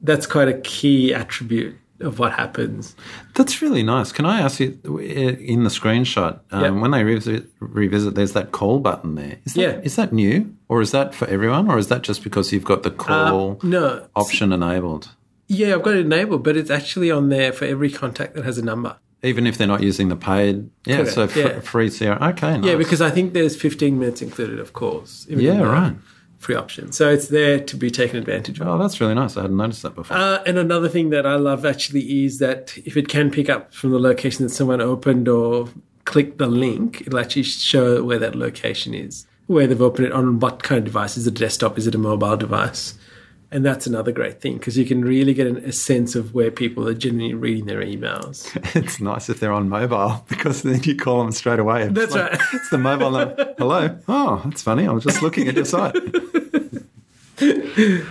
that's 0.00 0.26
quite 0.26 0.48
a 0.48 0.60
key 0.60 1.12
attribute 1.12 1.76
of 2.02 2.18
what 2.18 2.32
happens. 2.32 2.94
That's 3.34 3.62
really 3.62 3.82
nice. 3.82 4.12
Can 4.12 4.24
I 4.26 4.40
ask 4.40 4.60
you 4.60 4.78
in 4.98 5.64
the 5.64 5.70
screenshot 5.70 6.40
um, 6.50 6.62
Yep. 6.62 6.74
when 6.82 6.90
they 6.90 7.04
revisit, 7.04 7.46
revisit? 7.60 8.14
There's 8.14 8.32
that 8.32 8.52
call 8.52 8.80
button 8.80 9.14
there. 9.14 9.38
Is 9.44 9.54
that, 9.54 9.60
Yeah. 9.60 9.80
Is 9.82 9.96
that 9.96 10.12
new, 10.12 10.54
or 10.68 10.80
is 10.80 10.90
that 10.90 11.14
for 11.14 11.26
everyone, 11.28 11.68
or 11.70 11.78
is 11.78 11.88
that 11.88 12.02
just 12.02 12.22
because 12.24 12.52
you've 12.52 12.64
got 12.64 12.82
the 12.82 12.90
call 12.90 13.58
Um, 13.62 13.70
no, 13.70 14.06
option 14.16 14.52
enabled? 14.52 15.10
yeah, 15.48 15.74
I've 15.74 15.82
got 15.82 15.94
it 15.94 16.06
enabled, 16.06 16.42
but 16.44 16.56
it's 16.56 16.70
actually 16.70 17.10
on 17.10 17.28
there 17.28 17.52
for 17.52 17.64
every 17.64 17.90
contact 17.90 18.34
that 18.34 18.44
has 18.44 18.58
a 18.58 18.64
number. 18.64 18.96
Even 19.24 19.46
if 19.46 19.56
they're 19.56 19.68
not 19.68 19.82
using 19.84 20.08
the 20.08 20.16
paid, 20.16 20.68
yeah. 20.84 20.96
Correct, 20.96 21.12
So 21.12 21.28
fr- 21.28 21.38
yeah. 21.38 21.60
free 21.60 21.88
CRM. 21.90 22.20
Okay, 22.30 22.56
nice. 22.58 22.64
Yeah, 22.66 22.74
because 22.74 23.00
I 23.00 23.10
think 23.10 23.34
there's 23.34 23.54
15 23.54 23.96
minutes 23.98 24.20
included 24.20 24.58
of 24.58 24.72
calls. 24.72 25.26
even 25.30 25.44
Yeah, 25.44 25.60
right. 25.62 25.94
Free 26.42 26.56
option. 26.56 26.90
So 26.90 27.08
it's 27.08 27.28
there 27.28 27.60
to 27.60 27.76
be 27.76 27.88
taken 27.88 28.16
advantage 28.16 28.58
of. 28.58 28.66
oh, 28.66 28.76
that's 28.76 29.00
really 29.00 29.14
nice. 29.14 29.36
I 29.36 29.42
hadn't 29.42 29.56
noticed 29.56 29.82
that 29.82 29.94
before. 29.94 30.16
Uh, 30.16 30.42
and 30.44 30.58
another 30.58 30.88
thing 30.88 31.10
that 31.10 31.24
I 31.24 31.36
love 31.36 31.64
actually 31.64 32.24
is 32.24 32.40
that 32.40 32.76
if 32.78 32.96
it 32.96 33.06
can 33.06 33.30
pick 33.30 33.48
up 33.48 33.72
from 33.72 33.92
the 33.92 34.00
location 34.00 34.44
that 34.44 34.50
someone 34.50 34.80
opened 34.80 35.28
or 35.28 35.68
clicked 36.04 36.38
the 36.38 36.48
link, 36.48 37.02
it'll 37.02 37.20
actually 37.20 37.44
show 37.44 38.02
where 38.02 38.18
that 38.18 38.34
location 38.34 38.92
is, 38.92 39.24
where 39.46 39.68
they've 39.68 39.80
opened 39.80 40.08
it 40.08 40.12
on 40.12 40.40
what 40.40 40.64
kind 40.64 40.80
of 40.80 40.84
device. 40.84 41.16
Is 41.16 41.28
it 41.28 41.30
a 41.30 41.38
desktop? 41.38 41.78
Is 41.78 41.86
it 41.86 41.94
a 41.94 41.98
mobile 41.98 42.36
device? 42.36 42.94
And 43.52 43.66
that's 43.66 43.86
another 43.86 44.12
great 44.12 44.40
thing 44.40 44.56
because 44.56 44.78
you 44.78 44.86
can 44.86 45.04
really 45.04 45.34
get 45.34 45.46
an, 45.46 45.58
a 45.58 45.72
sense 45.72 46.14
of 46.14 46.32
where 46.32 46.50
people 46.50 46.88
are 46.88 46.94
genuinely 46.94 47.34
reading 47.34 47.66
their 47.66 47.82
emails. 47.82 48.48
it's 48.74 48.98
nice 48.98 49.28
if 49.28 49.40
they're 49.40 49.52
on 49.52 49.68
mobile 49.68 50.24
because 50.28 50.62
then 50.62 50.82
you 50.84 50.96
call 50.96 51.22
them 51.22 51.32
straight 51.32 51.58
away. 51.58 51.82
It's 51.82 51.92
That's 51.92 52.16
right. 52.16 52.40
It's 52.54 52.70
the 52.70 52.78
mobile 52.78 53.10
number. 53.10 53.54
Hello. 53.58 53.98
Oh, 54.08 54.40
that's 54.46 54.62
funny. 54.62 54.86
I 54.86 54.92
was 54.92 55.04
just 55.04 55.20
looking 55.20 55.48
at 55.48 55.54
your 55.54 55.66
site. 55.66 55.94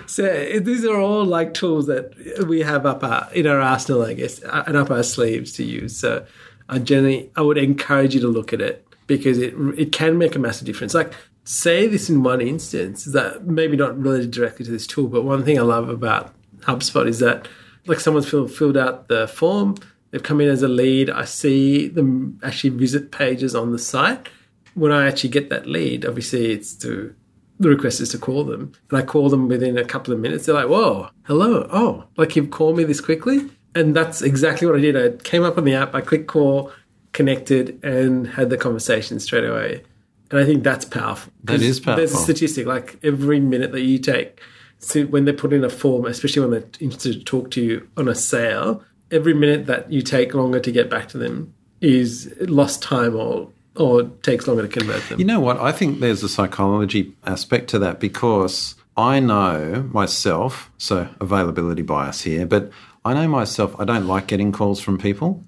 So 0.07 0.59
these 0.59 0.85
are 0.85 0.99
all 0.99 1.25
like 1.25 1.53
tools 1.53 1.87
that 1.87 2.45
we 2.47 2.59
have 2.61 2.85
up 2.85 3.03
our, 3.03 3.27
in 3.33 3.47
our 3.47 3.61
arsenal, 3.61 4.03
I 4.03 4.13
guess, 4.13 4.43
uh, 4.43 4.63
and 4.67 4.75
up 4.75 4.91
our 4.91 5.03
sleeves 5.03 5.53
to 5.53 5.63
use. 5.63 5.97
So 5.97 6.25
I 6.69 6.79
generally, 6.79 7.31
I 7.35 7.41
would 7.41 7.57
encourage 7.57 8.13
you 8.13 8.21
to 8.21 8.27
look 8.27 8.53
at 8.53 8.61
it 8.61 8.85
because 9.07 9.37
it 9.37 9.53
it 9.77 9.91
can 9.91 10.17
make 10.17 10.35
a 10.35 10.39
massive 10.39 10.67
difference. 10.67 10.93
Like 10.93 11.13
say 11.43 11.87
this 11.87 12.09
in 12.09 12.23
one 12.23 12.41
instance 12.41 13.07
is 13.07 13.13
that 13.13 13.45
maybe 13.45 13.75
not 13.75 13.97
related 13.97 14.31
directly 14.31 14.65
to 14.65 14.71
this 14.71 14.87
tool, 14.87 15.07
but 15.07 15.23
one 15.23 15.43
thing 15.43 15.57
I 15.57 15.63
love 15.63 15.89
about 15.89 16.33
HubSpot 16.61 17.07
is 17.07 17.19
that 17.19 17.47
like 17.87 17.99
someone's 17.99 18.29
filled 18.29 18.51
filled 18.51 18.77
out 18.77 19.07
the 19.07 19.27
form, 19.27 19.75
they've 20.11 20.21
come 20.21 20.41
in 20.41 20.49
as 20.49 20.61
a 20.61 20.67
lead. 20.67 21.09
I 21.09 21.25
see 21.25 21.87
them 21.87 22.39
actually 22.43 22.71
visit 22.71 23.11
pages 23.11 23.55
on 23.55 23.71
the 23.71 23.79
site. 23.79 24.29
When 24.73 24.91
I 24.91 25.07
actually 25.07 25.31
get 25.31 25.49
that 25.49 25.67
lead, 25.67 26.05
obviously 26.05 26.51
it's 26.51 26.73
to 26.75 27.15
the 27.59 27.69
request 27.69 28.01
is 28.01 28.09
to 28.09 28.17
call 28.17 28.43
them. 28.43 28.71
And 28.89 28.99
I 28.99 29.03
call 29.03 29.29
them 29.29 29.47
within 29.47 29.77
a 29.77 29.85
couple 29.85 30.13
of 30.13 30.19
minutes. 30.19 30.45
They're 30.45 30.55
like, 30.55 30.67
whoa, 30.67 31.09
hello. 31.23 31.67
Oh, 31.71 32.05
like 32.17 32.35
you've 32.35 32.49
called 32.49 32.77
me 32.77 32.83
this 32.83 33.01
quickly? 33.01 33.49
And 33.75 33.95
that's 33.95 34.21
exactly 34.21 34.67
what 34.67 34.75
I 34.77 34.81
did. 34.81 34.97
I 34.97 35.23
came 35.23 35.43
up 35.43 35.57
on 35.57 35.63
the 35.63 35.75
app, 35.75 35.93
I 35.93 36.01
clicked 36.01 36.27
call, 36.27 36.71
connected, 37.13 37.83
and 37.83 38.27
had 38.27 38.49
the 38.49 38.57
conversation 38.57 39.19
straight 39.19 39.45
away. 39.45 39.83
And 40.31 40.39
I 40.39 40.45
think 40.45 40.63
that's 40.63 40.85
powerful. 40.85 41.31
That 41.43 41.61
is 41.61 41.81
There's 41.81 42.13
a 42.13 42.17
statistic 42.17 42.65
like 42.65 42.97
every 43.03 43.39
minute 43.39 43.71
that 43.73 43.81
you 43.81 43.99
take, 43.99 44.41
so 44.79 45.03
when 45.03 45.25
they 45.25 45.33
put 45.33 45.53
in 45.53 45.63
a 45.63 45.69
form, 45.69 46.05
especially 46.05 46.41
when 46.41 46.51
they're 46.51 46.69
interested 46.79 47.13
to 47.13 47.23
talk 47.23 47.51
to 47.51 47.61
you 47.61 47.87
on 47.97 48.07
a 48.07 48.15
sale, 48.15 48.83
every 49.11 49.33
minute 49.33 49.67
that 49.67 49.91
you 49.91 50.01
take 50.01 50.33
longer 50.33 50.59
to 50.59 50.71
get 50.71 50.89
back 50.89 51.07
to 51.09 51.17
them 51.17 51.53
is 51.81 52.33
lost 52.39 52.81
time 52.81 53.15
or 53.15 53.51
or 53.75 54.03
takes 54.21 54.47
longer 54.47 54.63
to 54.63 54.67
convert 54.67 55.01
them. 55.07 55.19
You 55.19 55.25
know 55.25 55.39
what? 55.39 55.57
I 55.57 55.71
think 55.71 55.99
there's 55.99 56.23
a 56.23 56.29
psychology 56.29 57.13
aspect 57.25 57.69
to 57.69 57.79
that 57.79 57.99
because 57.99 58.75
I 58.97 59.19
know 59.19 59.89
myself, 59.93 60.69
so 60.77 61.07
availability 61.19 61.81
bias 61.81 62.21
here, 62.21 62.45
but 62.45 62.71
I 63.05 63.13
know 63.13 63.27
myself, 63.27 63.75
I 63.79 63.85
don't 63.85 64.07
like 64.07 64.27
getting 64.27 64.51
calls 64.51 64.81
from 64.81 64.97
people. 64.97 65.43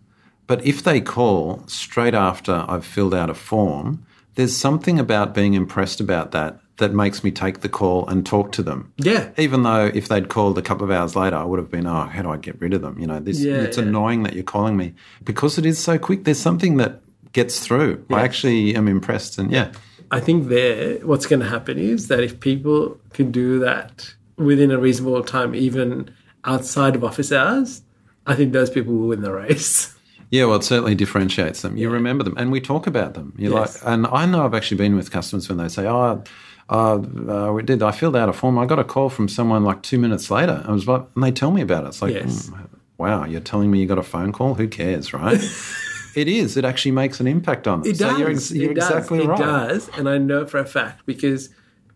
But 0.48 0.66
if 0.66 0.84
they 0.84 1.02
call 1.02 1.64
straight 1.68 2.14
after 2.14 2.66
I've 2.68 2.86
filled 2.86 3.14
out 3.14 3.30
a 3.30 3.34
form, 3.34 4.06
there's 4.36 4.56
something 4.56 5.00
about 5.00 5.34
being 5.34 5.54
impressed 5.54 6.00
about 6.00 6.32
that 6.32 6.60
that 6.78 6.92
makes 6.94 7.24
me 7.24 7.32
take 7.32 7.60
the 7.62 7.70
call 7.70 8.08
and 8.08 8.26
talk 8.26 8.52
to 8.54 8.64
them. 8.64 8.92
yeah. 8.98 9.30
Even 9.38 9.62
though 9.64 9.92
if 9.94 10.08
they'd 10.08 10.28
called 10.30 10.58
a 10.58 10.62
couple 10.62 10.84
of 10.84 10.90
hours 10.92 11.16
later, 11.16 11.36
I 11.36 11.44
would 11.44 11.60
have 11.60 11.70
been, 11.70 11.86
oh, 11.86 12.06
how 12.06 12.24
do 12.24 12.30
I 12.32 12.38
get 12.38 12.60
rid 12.60 12.74
of 12.74 12.82
them? 12.82 12.98
You 13.00 13.06
know, 13.06 13.20
this 13.20 13.40
Yeah, 13.40 13.58
it's 13.58 13.78
yeah. 13.78 13.84
annoying 13.84 14.24
that 14.24 14.34
you're 14.34 14.44
calling 14.44 14.76
me 14.76 14.94
because 15.24 15.58
it 15.60 15.66
is 15.68 15.78
so 15.78 16.00
quick. 16.00 16.24
There's 16.24 16.40
something 16.40 16.78
that 16.78 17.02
gets 17.32 17.60
through. 17.60 18.04
I 18.12 18.24
actually 18.24 18.76
am 18.76 18.88
impressed, 18.88 19.38
and 19.38 19.52
yeah, 19.52 19.72
I 20.12 20.20
think 20.20 20.48
there, 20.48 20.98
what's 21.06 21.26
going 21.28 21.40
to 21.42 21.50
happen 21.50 21.78
is 21.78 22.08
that 22.08 22.22
if 22.22 22.40
people 22.40 23.00
can 23.14 23.32
do 23.32 23.60
that 23.60 24.14
within 24.38 24.72
a 24.72 24.78
reasonable 24.80 25.24
time, 25.24 25.54
even 25.56 26.14
outside 26.44 26.96
of 26.96 27.04
office 27.04 27.32
hours, 27.32 27.82
I 28.26 28.36
think 28.36 28.54
those 28.54 28.70
people 28.70 28.94
will 28.94 29.08
win 29.08 29.22
the 29.22 29.32
race. 29.32 29.93
yeah. 30.34 30.46
Well, 30.46 30.56
it 30.58 30.64
certainly 30.64 30.96
differentiates 30.96 31.62
them. 31.62 31.78
You 31.78 31.90
remember 31.90 32.24
them, 32.24 32.34
and 32.38 32.52
we 32.52 32.60
talk 32.60 32.88
about 32.88 33.14
them. 33.14 33.34
You 33.38 33.54
Yes. 33.54 33.82
like, 33.84 33.92
and 33.94 34.08
I 34.08 34.26
know 34.26 34.44
I've 34.46 34.54
actually 34.54 34.78
been 34.78 34.96
with 34.96 35.12
customers 35.12 35.48
when 35.50 35.58
they 35.60 35.70
say, 35.70 35.86
oh. 35.88 36.24
Uh, 36.70 36.94
uh, 37.30 37.52
we 37.54 37.62
did. 37.62 37.84
I 37.84 37.92
filled 37.92 38.16
out 38.16 38.30
a 38.30 38.34
form. 38.34 38.58
I 38.58 38.66
got 38.66 38.80
a 38.80 38.86
call 38.86 39.10
from 39.10 39.28
someone 39.28 39.64
like 39.66 39.84
two 39.84 40.00
minutes 40.00 40.32
later. 40.32 40.64
I 40.66 40.72
was 40.72 40.88
like, 40.88 41.04
and 41.14 41.22
they 41.24 41.32
tell 41.32 41.52
me 41.52 41.62
about 41.62 41.84
it. 41.84 41.88
It's 41.90 42.02
like, 42.02 42.14
Yes. 42.14 42.50
mm, 42.50 42.68
wow, 42.98 43.26
you're 43.26 43.42
telling 43.42 43.70
me 43.70 43.80
you 43.82 43.86
got 43.86 43.98
a 43.98 44.04
phone 44.04 44.32
call? 44.32 44.54
Who 44.56 44.70
cares, 44.70 45.14
right? 45.14 45.40
it 46.16 46.28
is. 46.30 46.56
It 46.56 46.64
actually 46.64 46.92
makes 46.92 47.20
an 47.20 47.28
impact 47.28 47.68
on 47.68 47.82
them. 47.82 47.92
It 47.92 47.98
so 47.98 48.08
does. 48.10 48.20
you're, 48.20 48.32
ex- 48.32 48.52
you're 48.52 48.72
it 48.72 48.76
does. 48.76 48.90
exactly 48.90 49.20
it 49.24 49.28
right. 49.28 49.38
does. 49.38 49.90
And 49.98 50.08
I 50.08 50.18
know 50.18 50.46
for 50.48 50.58
a 50.58 50.66
fact 50.66 51.06
because 51.06 51.50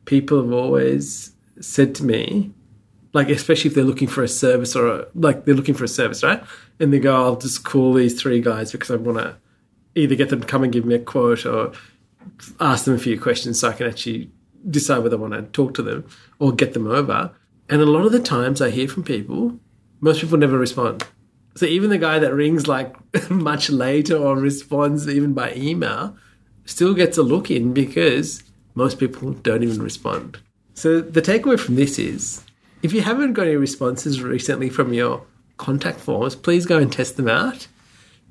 people 0.04 0.44
have 0.44 0.52
always 0.52 1.32
said 1.62 1.96
to 1.96 2.04
me, 2.04 2.52
like, 3.18 3.30
especially 3.30 3.70
if 3.70 3.74
they're 3.74 3.84
looking 3.84 4.08
for 4.08 4.24
a 4.24 4.28
service 4.28 4.76
or 4.76 4.88
a, 4.88 5.08
like 5.16 5.44
they're 5.44 5.56
looking 5.56 5.74
for 5.74 5.84
a 5.84 5.88
service, 5.88 6.22
right? 6.22 6.44
And 6.80 6.94
they 6.94 7.00
go, 7.00 7.16
I'll 7.16 7.36
just 7.36 7.64
call 7.64 7.94
these 7.94 8.22
three 8.22 8.40
guys 8.42 8.72
because 8.72 8.92
I 8.92 8.96
want 8.96 9.18
to 9.18 9.36
either 9.96 10.14
get 10.14 10.30
them 10.30 10.42
to 10.42 10.46
come 10.46 10.64
and 10.64 10.72
give 10.72 10.86
me 10.86 10.94
a 10.94 11.00
quote 11.00 11.44
or 11.44 11.74
ask 12.60 12.86
them 12.86 12.94
a 12.94 13.00
few 13.00 13.20
questions 13.20 13.60
so 13.60 13.70
I 13.70 13.74
can 13.74 13.88
actually 13.88 14.30
decide 14.70 15.00
whether 15.00 15.18
I 15.18 15.20
want 15.20 15.34
to 15.34 15.42
talk 15.42 15.74
to 15.74 15.82
them 15.82 16.08
or 16.38 16.52
get 16.52 16.76
them 16.76 16.86
over. 16.86 17.32
And 17.70 17.82
a 17.82 17.88
lot 17.88 18.06
of 18.06 18.12
the 18.12 18.20
times 18.20 18.62
I 18.62 18.70
hear 18.70 18.88
from 18.88 19.04
people, 19.04 19.60
most 20.00 20.22
people 20.22 20.38
never 20.38 20.60
respond. 20.60 21.04
So 21.56 21.66
even 21.66 21.90
the 21.90 21.98
guy 21.98 22.20
that 22.20 22.36
rings 22.36 22.68
like 22.68 22.96
much 23.32 23.72
later 23.72 24.16
or 24.16 24.38
responds 24.38 25.10
even 25.10 25.34
by 25.34 25.56
email 25.56 26.16
still 26.66 26.94
gets 26.94 27.18
a 27.18 27.24
look 27.24 27.50
in 27.50 27.74
because 27.74 28.44
most 28.76 29.00
people 29.00 29.32
don't 29.34 29.64
even 29.64 29.82
respond. 29.82 30.38
So 30.76 31.02
the 31.02 31.24
takeaway 31.24 31.60
from 31.60 31.78
this 31.78 31.98
is 31.98 32.44
if 32.82 32.94
you 32.94 33.02
haven't 33.02 33.34
got 33.34 33.48
any 33.48 33.56
responses 33.56 34.22
recently 34.22 34.70
from 34.70 34.94
your 34.94 35.26
contact 35.58 36.00
forms, 36.00 36.36
please 36.36 36.66
go 36.66 36.78
and 36.78 36.92
test 36.92 37.18
them 37.18 37.28
out 37.28 37.68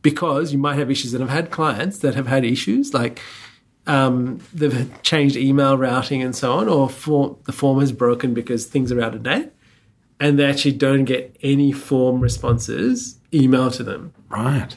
because 0.02 0.52
you 0.52 0.58
might 0.58 0.78
have 0.78 0.90
issues. 0.90 1.14
And 1.14 1.24
I've 1.24 1.30
had 1.30 1.50
clients 1.50 1.98
that 1.98 2.14
have 2.14 2.26
had 2.26 2.44
issues 2.44 2.94
like 2.94 3.20
um, 3.86 4.40
they've 4.52 4.90
changed 5.02 5.36
email 5.36 5.76
routing 5.76 6.22
and 6.22 6.34
so 6.34 6.52
on, 6.52 6.68
or 6.68 6.88
for, 6.88 7.36
the 7.44 7.52
form 7.52 7.80
has 7.80 7.92
broken 7.92 8.34
because 8.34 8.66
things 8.66 8.90
are 8.90 9.00
out 9.00 9.14
of 9.14 9.22
date, 9.22 9.50
and 10.18 10.38
they 10.38 10.44
actually 10.44 10.72
don't 10.72 11.04
get 11.04 11.36
any 11.42 11.72
form 11.72 12.20
responses 12.20 13.18
emailed 13.32 13.76
to 13.76 13.84
them. 13.84 14.12
Right. 14.28 14.76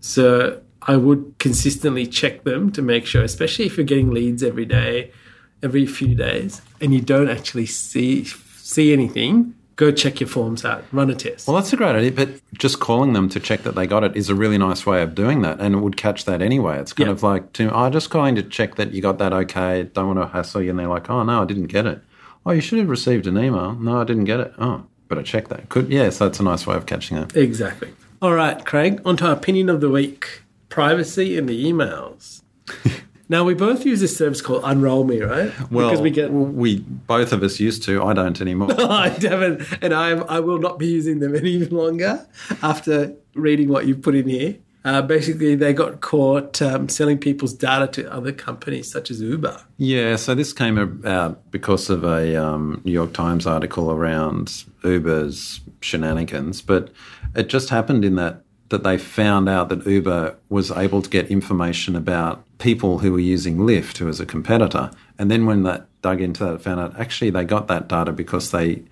So 0.00 0.62
I 0.82 0.96
would 0.96 1.34
consistently 1.38 2.06
check 2.06 2.44
them 2.44 2.72
to 2.72 2.80
make 2.80 3.04
sure, 3.04 3.22
especially 3.22 3.66
if 3.66 3.76
you're 3.76 3.84
getting 3.84 4.12
leads 4.12 4.42
every 4.42 4.64
day, 4.64 5.12
every 5.62 5.84
few 5.84 6.14
days, 6.14 6.62
and 6.80 6.94
you 6.94 7.00
don't 7.00 7.28
actually 7.28 7.66
see 7.66 8.24
see 8.68 8.92
anything. 8.92 9.54
Go 9.76 9.92
check 9.92 10.20
your 10.20 10.28
forms 10.28 10.64
out, 10.64 10.84
run 10.90 11.08
a 11.08 11.14
test. 11.14 11.46
Well, 11.46 11.56
that's 11.56 11.72
a 11.72 11.76
great 11.76 11.94
idea, 11.94 12.10
but 12.10 12.28
just 12.58 12.80
calling 12.80 13.12
them 13.12 13.28
to 13.28 13.38
check 13.38 13.62
that 13.62 13.76
they 13.76 13.86
got 13.86 14.02
it 14.02 14.16
is 14.16 14.28
a 14.28 14.34
really 14.34 14.58
nice 14.58 14.84
way 14.84 15.02
of 15.02 15.14
doing 15.14 15.42
that, 15.42 15.60
and 15.60 15.76
it 15.76 15.78
would 15.78 15.96
catch 15.96 16.24
that 16.24 16.42
anyway. 16.42 16.80
It's 16.80 16.92
kind 16.92 17.08
of 17.08 17.22
like, 17.22 17.52
to, 17.54 17.72
oh, 17.72 17.88
just 17.88 18.10
calling 18.10 18.34
to 18.34 18.42
check 18.42 18.74
that 18.74 18.92
you 18.92 19.00
got 19.00 19.18
that 19.18 19.32
okay. 19.32 19.84
Don't 19.84 20.16
want 20.16 20.18
to 20.18 20.26
hassle 20.26 20.62
you, 20.62 20.70
and 20.70 20.78
they're 20.78 20.88
like, 20.88 21.08
oh 21.08 21.22
no, 21.22 21.42
I 21.42 21.44
didn't 21.44 21.68
get 21.68 21.86
it. 21.86 22.00
Oh, 22.44 22.50
you 22.50 22.60
should 22.60 22.80
have 22.80 22.88
received 22.88 23.28
an 23.28 23.38
email. 23.38 23.74
No, 23.74 24.00
I 24.00 24.04
didn't 24.04 24.24
get 24.24 24.40
it. 24.40 24.52
Oh, 24.58 24.84
but 25.06 25.16
I 25.16 25.22
checked 25.22 25.50
that. 25.50 25.68
Could 25.68 25.90
yeah, 25.90 26.10
so 26.10 26.26
that's 26.26 26.40
a 26.40 26.42
nice 26.42 26.66
way 26.66 26.74
of 26.74 26.86
catching 26.86 27.16
that. 27.16 27.36
Exactly. 27.36 27.92
All 28.20 28.34
right, 28.34 28.64
Craig, 28.64 29.00
on 29.04 29.16
to 29.18 29.26
our 29.26 29.32
opinion 29.32 29.68
of 29.68 29.80
the 29.80 29.88
week 29.88 30.42
privacy 30.70 31.36
in 31.36 31.46
the 31.46 31.64
emails. 31.64 32.42
now, 33.30 33.44
we 33.44 33.52
both 33.52 33.84
use 33.84 34.00
this 34.00 34.16
service 34.16 34.40
called 34.40 34.62
Unroll 34.64 35.04
Me, 35.04 35.20
right? 35.20 35.52
Well, 35.70 35.90
because 35.90 36.00
we 36.00 36.10
get. 36.10 36.32
we 36.32 36.80
both 36.80 37.32
of 37.32 37.42
us 37.42 37.60
used 37.60 37.82
to. 37.84 38.02
I 38.02 38.14
don't 38.14 38.40
anymore. 38.40 38.70
I 38.78 39.08
haven't, 39.08 39.66
and 39.82 39.92
I, 39.92 40.12
I 40.12 40.40
will 40.40 40.58
not 40.58 40.78
be 40.78 40.86
using 40.86 41.18
them 41.18 41.34
any 41.36 41.58
longer 41.66 42.26
after 42.62 43.14
reading 43.34 43.68
what 43.68 43.86
you've 43.86 44.00
put 44.00 44.14
in 44.14 44.28
here. 44.28 44.56
Uh, 44.84 45.02
basically, 45.02 45.54
they 45.54 45.74
got 45.74 46.00
caught 46.00 46.62
um, 46.62 46.88
selling 46.88 47.18
people's 47.18 47.52
data 47.52 47.86
to 47.88 48.10
other 48.10 48.32
companies 48.32 48.90
such 48.90 49.10
as 49.10 49.20
Uber. 49.20 49.60
Yeah, 49.76 50.16
so 50.16 50.34
this 50.34 50.54
came 50.54 50.78
about 50.78 51.50
because 51.50 51.90
of 51.90 52.04
a 52.04 52.34
um, 52.42 52.80
New 52.84 52.92
York 52.92 53.12
Times 53.12 53.46
article 53.46 53.90
around 53.90 54.64
Uber's 54.84 55.60
shenanigans, 55.82 56.62
but 56.62 56.90
it 57.34 57.48
just 57.48 57.68
happened 57.68 58.06
in 58.06 58.14
that 58.14 58.42
that 58.70 58.84
they 58.84 58.98
found 58.98 59.48
out 59.48 59.68
that 59.70 59.86
Uber 59.86 60.36
was 60.48 60.70
able 60.70 61.02
to 61.02 61.08
get 61.08 61.28
information 61.28 61.96
about 61.96 62.44
people 62.58 62.98
who 62.98 63.12
were 63.12 63.20
using 63.20 63.58
Lyft, 63.58 63.98
who 63.98 64.06
was 64.06 64.20
a 64.20 64.26
competitor. 64.26 64.90
And 65.18 65.30
then 65.30 65.46
when 65.46 65.62
that 65.62 65.86
dug 66.02 66.20
into 66.20 66.44
that, 66.44 66.62
found 66.62 66.80
out 66.80 66.98
actually 66.98 67.30
they 67.30 67.44
got 67.44 67.68
that 67.68 67.88
data 67.88 68.12
because 68.12 68.50
they 68.50 68.82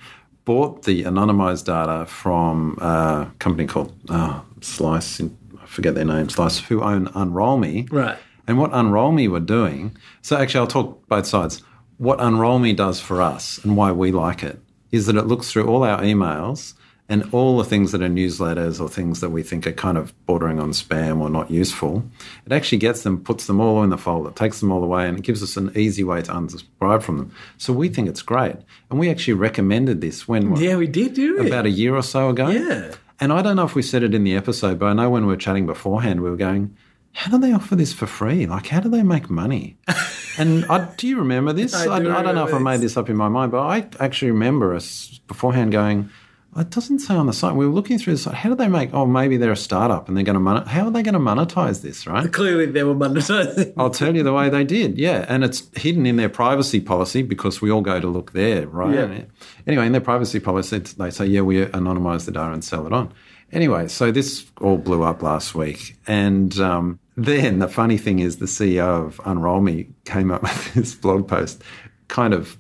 bought 0.45 0.85
the 0.85 1.03
anonymized 1.05 1.65
data 1.67 2.07
from 2.07 2.79
a 2.81 3.31
company 3.39 3.67
called 3.67 3.93
uh, 4.09 4.41
Slice, 4.61 5.21
I 5.21 5.67
forget 5.67 5.95
their 5.95 6.05
name, 6.05 6.29
Slice, 6.29 6.61
who 6.61 6.83
own 6.83 7.09
Unroll 7.15 7.59
Me. 7.59 7.89
Right. 7.91 8.17
And 8.47 8.59
what 8.59 8.71
Unroll 8.73 9.13
Me 9.13 9.27
were 9.27 9.41
doing, 9.41 9.97
so 10.23 10.37
actually 10.37 10.61
I'll 10.61 10.67
talk 10.69 11.07
both 11.09 11.27
sides. 11.27 11.63
What 11.99 12.21
Unroll 12.21 12.61
Me 12.61 12.73
does 12.73 13.01
for 13.01 13.21
us 13.21 13.59
and 13.65 13.77
why 13.77 13.91
we 13.91 14.13
like 14.13 14.45
it 14.45 14.61
is 14.93 15.07
that 15.07 15.17
it 15.17 15.27
looks 15.27 15.51
through 15.51 15.67
all 15.67 15.83
our 15.83 16.01
emails 16.01 16.75
and 17.09 17.29
all 17.33 17.57
the 17.59 17.65
things 17.65 17.93
that 17.93 18.03
are 18.03 18.09
newsletters 18.09 18.81
or 18.81 18.89
things 18.89 19.21
that 19.21 19.31
we 19.31 19.43
think 19.43 19.67
are 19.67 19.73
kind 19.73 19.97
of 19.97 20.13
bordering 20.27 20.59
on 20.59 20.71
spam 20.73 21.21
or 21.21 21.31
not 21.31 21.51
useful, 21.51 22.05
it 22.45 22.53
actually 22.53 22.79
gets 22.79 23.03
them, 23.03 23.23
puts 23.23 23.47
them 23.47 23.61
all 23.61 23.83
in 23.85 23.91
the 23.91 23.99
folder, 23.99 24.31
takes 24.33 24.61
them 24.61 24.73
all 24.73 24.83
away, 24.83 25.07
and 25.09 25.19
it 25.19 25.23
gives 25.25 25.43
us 25.43 25.57
an 25.57 25.71
easy 25.77 26.03
way 26.03 26.21
to 26.23 26.33
unsubscribe 26.33 27.03
from 27.03 27.19
them. 27.19 27.33
So 27.59 27.73
we 27.73 27.89
think 27.89 28.09
it's 28.09 28.23
great. 28.23 28.57
And 28.91 28.99
we 28.99 29.09
actually 29.09 29.35
recommended 29.35 30.01
this 30.01 30.27
when 30.27 30.51
what, 30.51 30.61
Yeah, 30.61 30.77
we 30.77 30.89
did, 30.89 31.17
we? 31.17 31.47
about 31.47 31.67
a 31.67 31.71
year 31.71 31.95
or 31.95 32.03
so 32.03 32.29
ago. 32.29 32.49
Yeah. 32.49 32.95
And 33.21 33.33
I 33.33 33.41
don't 33.41 33.57
know 33.57 33.65
if 33.65 33.75
we 33.75 33.83
said 33.83 34.03
it 34.03 34.15
in 34.15 34.25
the 34.25 34.35
episode, 34.35 34.79
but 34.79 34.87
I 34.87 34.93
know 34.93 35.09
when 35.09 35.27
we 35.27 35.33
were 35.33 35.39
chatting 35.39 35.65
beforehand, 35.67 36.23
we 36.23 36.29
were 36.29 36.37
going, 36.37 36.77
how 37.13 37.31
do 37.31 37.39
they 37.39 37.53
offer 37.53 37.77
this 37.77 37.95
for 37.95 38.07
free? 38.07 38.47
Like, 38.47 38.67
how 38.67 38.81
do 38.81 38.91
they 38.91 39.03
make 39.03 39.31
money? 39.31 39.79
and 40.39 40.67
I, 40.67 40.87
do 40.99 41.09
you 41.09 41.19
remember 41.19 41.55
this? 41.55 41.73
I 41.73 41.95
I, 41.95 41.99
do 42.01 42.13
I 42.15 42.23
don't 42.23 42.35
know 42.35 42.47
if 42.47 42.53
I 42.53 42.59
made 42.59 42.81
this 42.81 42.97
up 42.99 43.09
in 43.09 43.17
my 43.17 43.29
mind, 43.29 43.53
but 43.53 43.63
I 43.63 43.87
actually 44.01 44.33
remember 44.33 44.75
us 44.75 45.19
beforehand 45.27 45.73
going, 45.73 46.11
it 46.59 46.71
doesn't 46.71 47.01
say 47.01 47.15
on 47.15 47.27
the 47.27 47.33
site. 47.33 47.55
We 47.55 47.67
were 47.67 47.73
looking 47.73 47.99
through 47.99 48.15
the 48.15 48.19
site. 48.19 48.35
How 48.35 48.49
do 48.49 48.55
they 48.55 48.69
make? 48.69 48.95
Oh, 48.95 49.07
maybe 49.07 49.37
they're 49.37 49.53
a 49.53 49.57
startup 49.57 50.09
and 50.09 50.17
they're 50.17 50.25
going 50.25 50.35
to 50.35 50.41
mon- 50.41 50.67
How 50.67 50.85
are 50.87 50.91
they 50.91 51.03
going 51.03 51.15
to 51.15 51.21
monetize 51.21 51.83
this? 51.83 52.07
Right? 52.07 52.33
Clearly, 52.33 52.67
they 52.67 52.83
were 52.85 52.95
monetizing. 52.95 53.73
I'll 53.77 53.91
tell 53.91 54.15
you 54.17 54.23
the 54.23 54.33
way 54.33 54.49
they 54.49 54.65
did. 54.65 54.99
Yeah, 54.99 55.25
and 55.29 55.45
it's 55.45 55.69
hidden 55.77 56.07
in 56.07 56.17
their 56.17 56.29
privacy 56.29 56.81
policy 56.81 57.23
because 57.23 57.61
we 57.61 57.71
all 57.71 57.83
go 57.83 58.01
to 58.01 58.07
look 58.09 58.33
there, 58.33 58.67
right? 58.67 58.95
Yeah. 58.95 59.23
Anyway, 59.67 59.87
in 59.87 59.93
their 59.93 60.01
privacy 60.01 60.41
policy, 60.41 60.79
they 60.79 61.11
say, 61.11 61.27
yeah, 61.27 61.41
we 61.43 61.65
anonymize 61.67 62.25
the 62.27 62.33
data 62.33 62.53
and 62.53 62.65
sell 62.65 62.87
it 62.87 62.93
on. 62.93 63.13
Anyway, 63.53 63.87
so 63.89 64.11
this 64.11 64.45
all 64.61 64.77
blew 64.79 65.03
up 65.05 65.23
last 65.23 65.55
week, 65.55 65.97
and 66.09 66.59
um, 66.59 66.99
then 67.17 67.61
the 67.61 67.69
funny 67.69 67.97
thing 67.97 68.19
is, 68.19 68.39
the 68.39 68.47
CEO 68.47 69.07
of 69.07 69.21
Unroll 69.25 69.61
Me 69.61 69.89
came 70.05 70.33
up 70.33 70.43
with 70.43 70.75
this 70.75 70.95
blog 70.97 71.29
post, 71.29 71.63
kind 72.09 72.35
of 72.35 72.59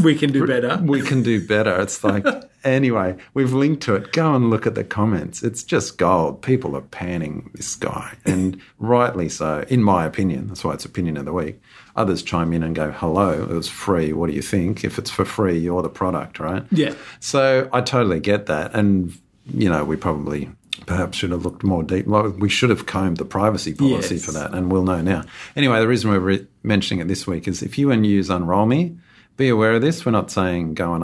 We 0.00 0.14
can 0.14 0.30
do 0.30 0.46
better. 0.46 0.80
we 0.80 1.02
can 1.02 1.24
do 1.24 1.44
better. 1.44 1.80
It's 1.80 2.04
like, 2.04 2.24
anyway, 2.64 3.16
we've 3.34 3.52
linked 3.52 3.82
to 3.84 3.94
it. 3.96 4.12
Go 4.12 4.34
and 4.34 4.50
look 4.50 4.66
at 4.66 4.74
the 4.74 4.84
comments. 4.84 5.42
It's 5.42 5.62
just 5.62 5.98
gold. 5.98 6.42
People 6.42 6.76
are 6.76 6.80
panning 6.82 7.50
this 7.54 7.74
guy, 7.74 8.16
and 8.24 8.60
rightly 8.78 9.28
so, 9.28 9.64
in 9.68 9.82
my 9.82 10.04
opinion. 10.04 10.48
That's 10.48 10.64
why 10.64 10.74
it's 10.74 10.84
opinion 10.84 11.16
of 11.16 11.24
the 11.24 11.32
week. 11.32 11.60
Others 11.96 12.22
chime 12.22 12.52
in 12.52 12.62
and 12.62 12.74
go, 12.76 12.90
hello, 12.92 13.30
it 13.42 13.48
was 13.48 13.68
free. 13.68 14.12
What 14.12 14.28
do 14.28 14.36
you 14.36 14.42
think? 14.42 14.84
If 14.84 14.98
it's 14.98 15.10
for 15.10 15.24
free, 15.24 15.58
you're 15.58 15.82
the 15.82 15.88
product, 15.88 16.38
right? 16.38 16.64
Yeah. 16.70 16.94
So 17.20 17.68
I 17.72 17.80
totally 17.80 18.20
get 18.20 18.46
that. 18.46 18.74
And, 18.74 19.16
you 19.52 19.68
know, 19.68 19.84
we 19.84 19.96
probably 19.96 20.48
perhaps 20.86 21.18
should 21.18 21.32
have 21.32 21.44
looked 21.44 21.64
more 21.64 21.82
deep. 21.82 22.06
Like, 22.06 22.36
We 22.38 22.48
should 22.48 22.70
have 22.70 22.86
combed 22.86 23.16
the 23.16 23.24
privacy 23.24 23.74
policy 23.74 24.14
Yes. 24.14 24.24
for 24.24 24.30
that, 24.32 24.54
and 24.54 24.70
we'll 24.70 24.84
know 24.84 25.02
now. 25.02 25.24
Anyway, 25.56 25.80
the 25.80 25.88
reason 25.88 26.10
we're 26.10 26.20
re- 26.20 26.46
mentioning 26.62 27.00
it 27.00 27.08
this 27.08 27.26
week 27.26 27.48
is 27.48 27.62
if 27.62 27.78
you 27.78 27.90
and 27.90 28.06
use 28.06 28.30
Unroll 28.30 28.66
Me, 28.66 28.96
be 29.38 29.48
aware 29.48 29.72
of 29.72 29.80
this. 29.80 30.04
We're 30.04 30.12
not 30.12 30.30
saying 30.30 30.74
go 30.74 30.92
and 30.92 31.02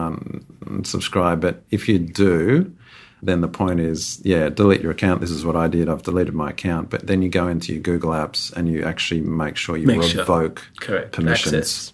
unsubscribe, 0.67 1.41
but 1.41 1.63
if 1.71 1.89
you 1.89 1.99
do, 1.99 2.75
then 3.23 3.41
the 3.41 3.49
point 3.49 3.81
is, 3.81 4.21
yeah, 4.25 4.51
delete 4.51 4.83
your 4.83 4.91
account. 4.93 5.23
This 5.23 5.31
is 5.31 5.47
what 5.47 5.57
I 5.57 5.69
did. 5.69 5.89
I've 5.89 6.03
deleted 6.03 6.35
my 6.35 6.51
account. 6.51 6.91
But 6.91 7.07
then 7.07 7.23
you 7.23 7.31
go 7.31 7.49
into 7.49 7.73
your 7.73 7.81
Google 7.81 8.11
Apps 8.11 8.53
and 8.53 8.69
you 8.69 8.85
actually 8.85 9.23
make 9.23 9.57
sure 9.57 9.79
you 9.79 9.87
Make 9.87 10.03
sure. 10.03 10.21
revoke 10.21 10.67
Correct. 10.81 11.13
permissions. 11.13 11.55
Access. 11.55 11.93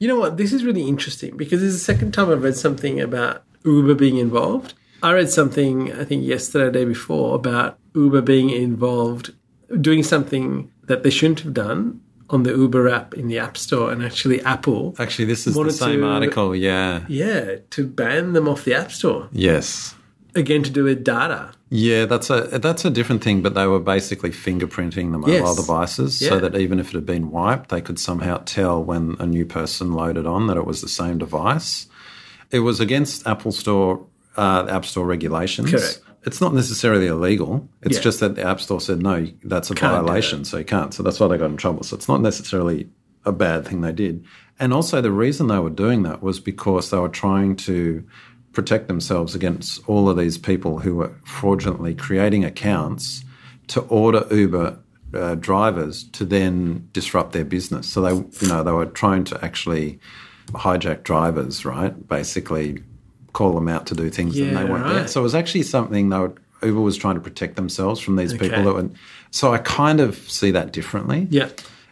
You 0.00 0.08
know 0.08 0.16
what? 0.18 0.36
This 0.36 0.52
is 0.52 0.64
really 0.64 0.88
interesting 0.88 1.36
because 1.36 1.60
this 1.60 1.72
is 1.72 1.78
the 1.78 1.84
second 1.92 2.12
time 2.12 2.30
I've 2.30 2.42
read 2.42 2.56
something 2.56 3.00
about 3.00 3.44
Uber 3.64 3.94
being 3.94 4.16
involved. 4.16 4.74
I 5.02 5.12
read 5.12 5.30
something, 5.30 5.92
I 5.92 6.04
think 6.04 6.24
yesterday, 6.24 6.64
or 6.64 6.70
the 6.70 6.78
day 6.80 6.84
before, 6.86 7.34
about 7.36 7.78
Uber 7.94 8.22
being 8.22 8.50
involved, 8.50 9.32
doing 9.80 10.02
something 10.02 10.70
that 10.84 11.02
they 11.02 11.10
shouldn't 11.10 11.40
have 11.40 11.54
done 11.54 12.00
on 12.30 12.42
the 12.42 12.50
Uber 12.50 12.88
app 12.88 13.14
in 13.14 13.28
the 13.28 13.38
App 13.38 13.56
Store, 13.56 13.90
and 13.92 14.02
actually 14.04 14.40
Apple, 14.42 14.94
Actually, 14.98 15.26
this 15.26 15.46
is 15.46 15.54
the 15.54 15.70
same 15.70 16.00
to- 16.00 16.06
article. 16.06 16.54
Yeah. 16.56 17.02
yeah, 17.08 17.56
to 17.70 17.86
ban 17.86 18.32
them 18.32 18.48
off 18.48 18.64
the 18.64 18.74
App 18.74 18.90
Store. 18.92 19.28
Yes. 19.32 19.94
Again, 20.34 20.62
to 20.64 20.70
do 20.70 20.84
with 20.84 21.02
data. 21.04 21.52
Yeah, 21.70 22.04
that's 22.04 22.28
a 22.30 22.42
that's 22.58 22.84
a 22.84 22.90
different 22.90 23.24
thing. 23.24 23.42
But 23.42 23.54
they 23.54 23.66
were 23.66 23.80
basically 23.80 24.30
fingerprinting 24.30 25.10
the 25.12 25.18
mobile 25.18 25.32
Yes. 25.32 25.56
devices, 25.56 26.20
Yeah. 26.22 26.28
so 26.28 26.40
that 26.40 26.54
even 26.56 26.78
if 26.78 26.88
it 26.88 26.94
had 26.94 27.06
been 27.06 27.30
wiped, 27.30 27.70
they 27.70 27.80
could 27.80 27.98
somehow 27.98 28.42
tell 28.44 28.82
when 28.84 29.16
a 29.18 29.26
new 29.26 29.44
person 29.46 29.92
loaded 29.94 30.26
on 30.26 30.46
that 30.48 30.56
it 30.56 30.66
was 30.66 30.80
the 30.82 30.88
same 30.88 31.18
device. 31.18 31.86
It 32.52 32.60
was 32.60 32.78
against 32.80 33.26
Apple 33.26 33.50
Store, 33.50 34.04
uh, 34.36 34.66
App 34.68 34.84
Store 34.84 35.06
regulations. 35.06 35.70
Correct. 35.70 36.00
It's 36.26 36.40
not 36.40 36.52
necessarily 36.52 37.06
illegal. 37.06 37.68
It's 37.82 37.96
Yeah. 37.96 38.02
just 38.02 38.20
that 38.20 38.34
the 38.34 38.42
App 38.44 38.60
Store 38.60 38.80
said 38.80 39.00
no, 39.00 39.26
that's 39.44 39.70
a 39.70 39.74
Can't 39.74 40.04
violation, 40.04 40.44
so 40.44 40.58
you 40.58 40.64
can't. 40.64 40.92
So 40.92 41.02
that's 41.02 41.20
why 41.20 41.28
they 41.28 41.38
got 41.38 41.50
in 41.50 41.56
trouble. 41.56 41.84
So 41.84 41.96
it's 41.96 42.08
not 42.08 42.20
necessarily 42.20 42.88
a 43.24 43.32
bad 43.32 43.64
thing 43.66 43.80
they 43.80 43.92
did. 43.92 44.24
And 44.58 44.72
also, 44.72 45.00
the 45.00 45.12
reason 45.12 45.46
they 45.46 45.58
were 45.58 45.70
doing 45.70 46.02
that 46.02 46.22
was 46.22 46.40
because 46.40 46.90
they 46.90 46.98
were 46.98 47.08
trying 47.08 47.56
to 47.56 48.02
protect 48.52 48.88
themselves 48.88 49.34
against 49.34 49.86
all 49.86 50.08
of 50.08 50.16
these 50.16 50.38
people 50.38 50.78
who 50.80 50.96
were 50.96 51.12
fraudulently 51.24 51.94
creating 51.94 52.44
accounts 52.44 53.22
to 53.68 53.80
order 53.82 54.26
Uber 54.30 54.78
uh, 55.14 55.34
drivers 55.36 56.04
to 56.04 56.24
then 56.24 56.88
disrupt 56.92 57.32
their 57.32 57.44
business. 57.44 57.86
So 57.88 58.00
they, 58.00 58.14
you 58.14 58.48
know, 58.48 58.62
they 58.62 58.72
were 58.72 58.86
trying 58.86 59.24
to 59.24 59.44
actually 59.44 60.00
hijack 60.52 61.02
drivers, 61.02 61.64
right? 61.64 62.08
Basically, 62.08 62.82
call 63.36 63.52
them 63.54 63.68
out 63.68 63.84
to 63.86 63.94
do 63.94 64.08
things 64.08 64.38
and 64.38 64.52
Yeah, 64.52 64.58
they 64.58 64.70
weren't 64.70 64.86
there. 64.88 65.00
right. 65.00 65.10
So 65.10 65.20
it 65.20 65.22
was 65.22 65.34
actually 65.34 65.62
something 65.62 66.08
they 66.08 66.18
were, 66.18 66.32
Uber 66.62 66.80
was 66.80 66.96
trying 66.96 67.16
to 67.16 67.20
protect 67.20 67.56
themselves 67.56 68.00
from 68.00 68.16
these 68.16 68.32
Okay. 68.32 68.48
people 68.48 68.64
that 68.64 68.74
were. 68.74 68.88
So 69.30 69.52
I 69.52 69.58
kind 69.58 70.00
of 70.00 70.16
see 70.30 70.50
that 70.52 70.72
differently. 70.72 71.26
Yeah. 71.30 71.50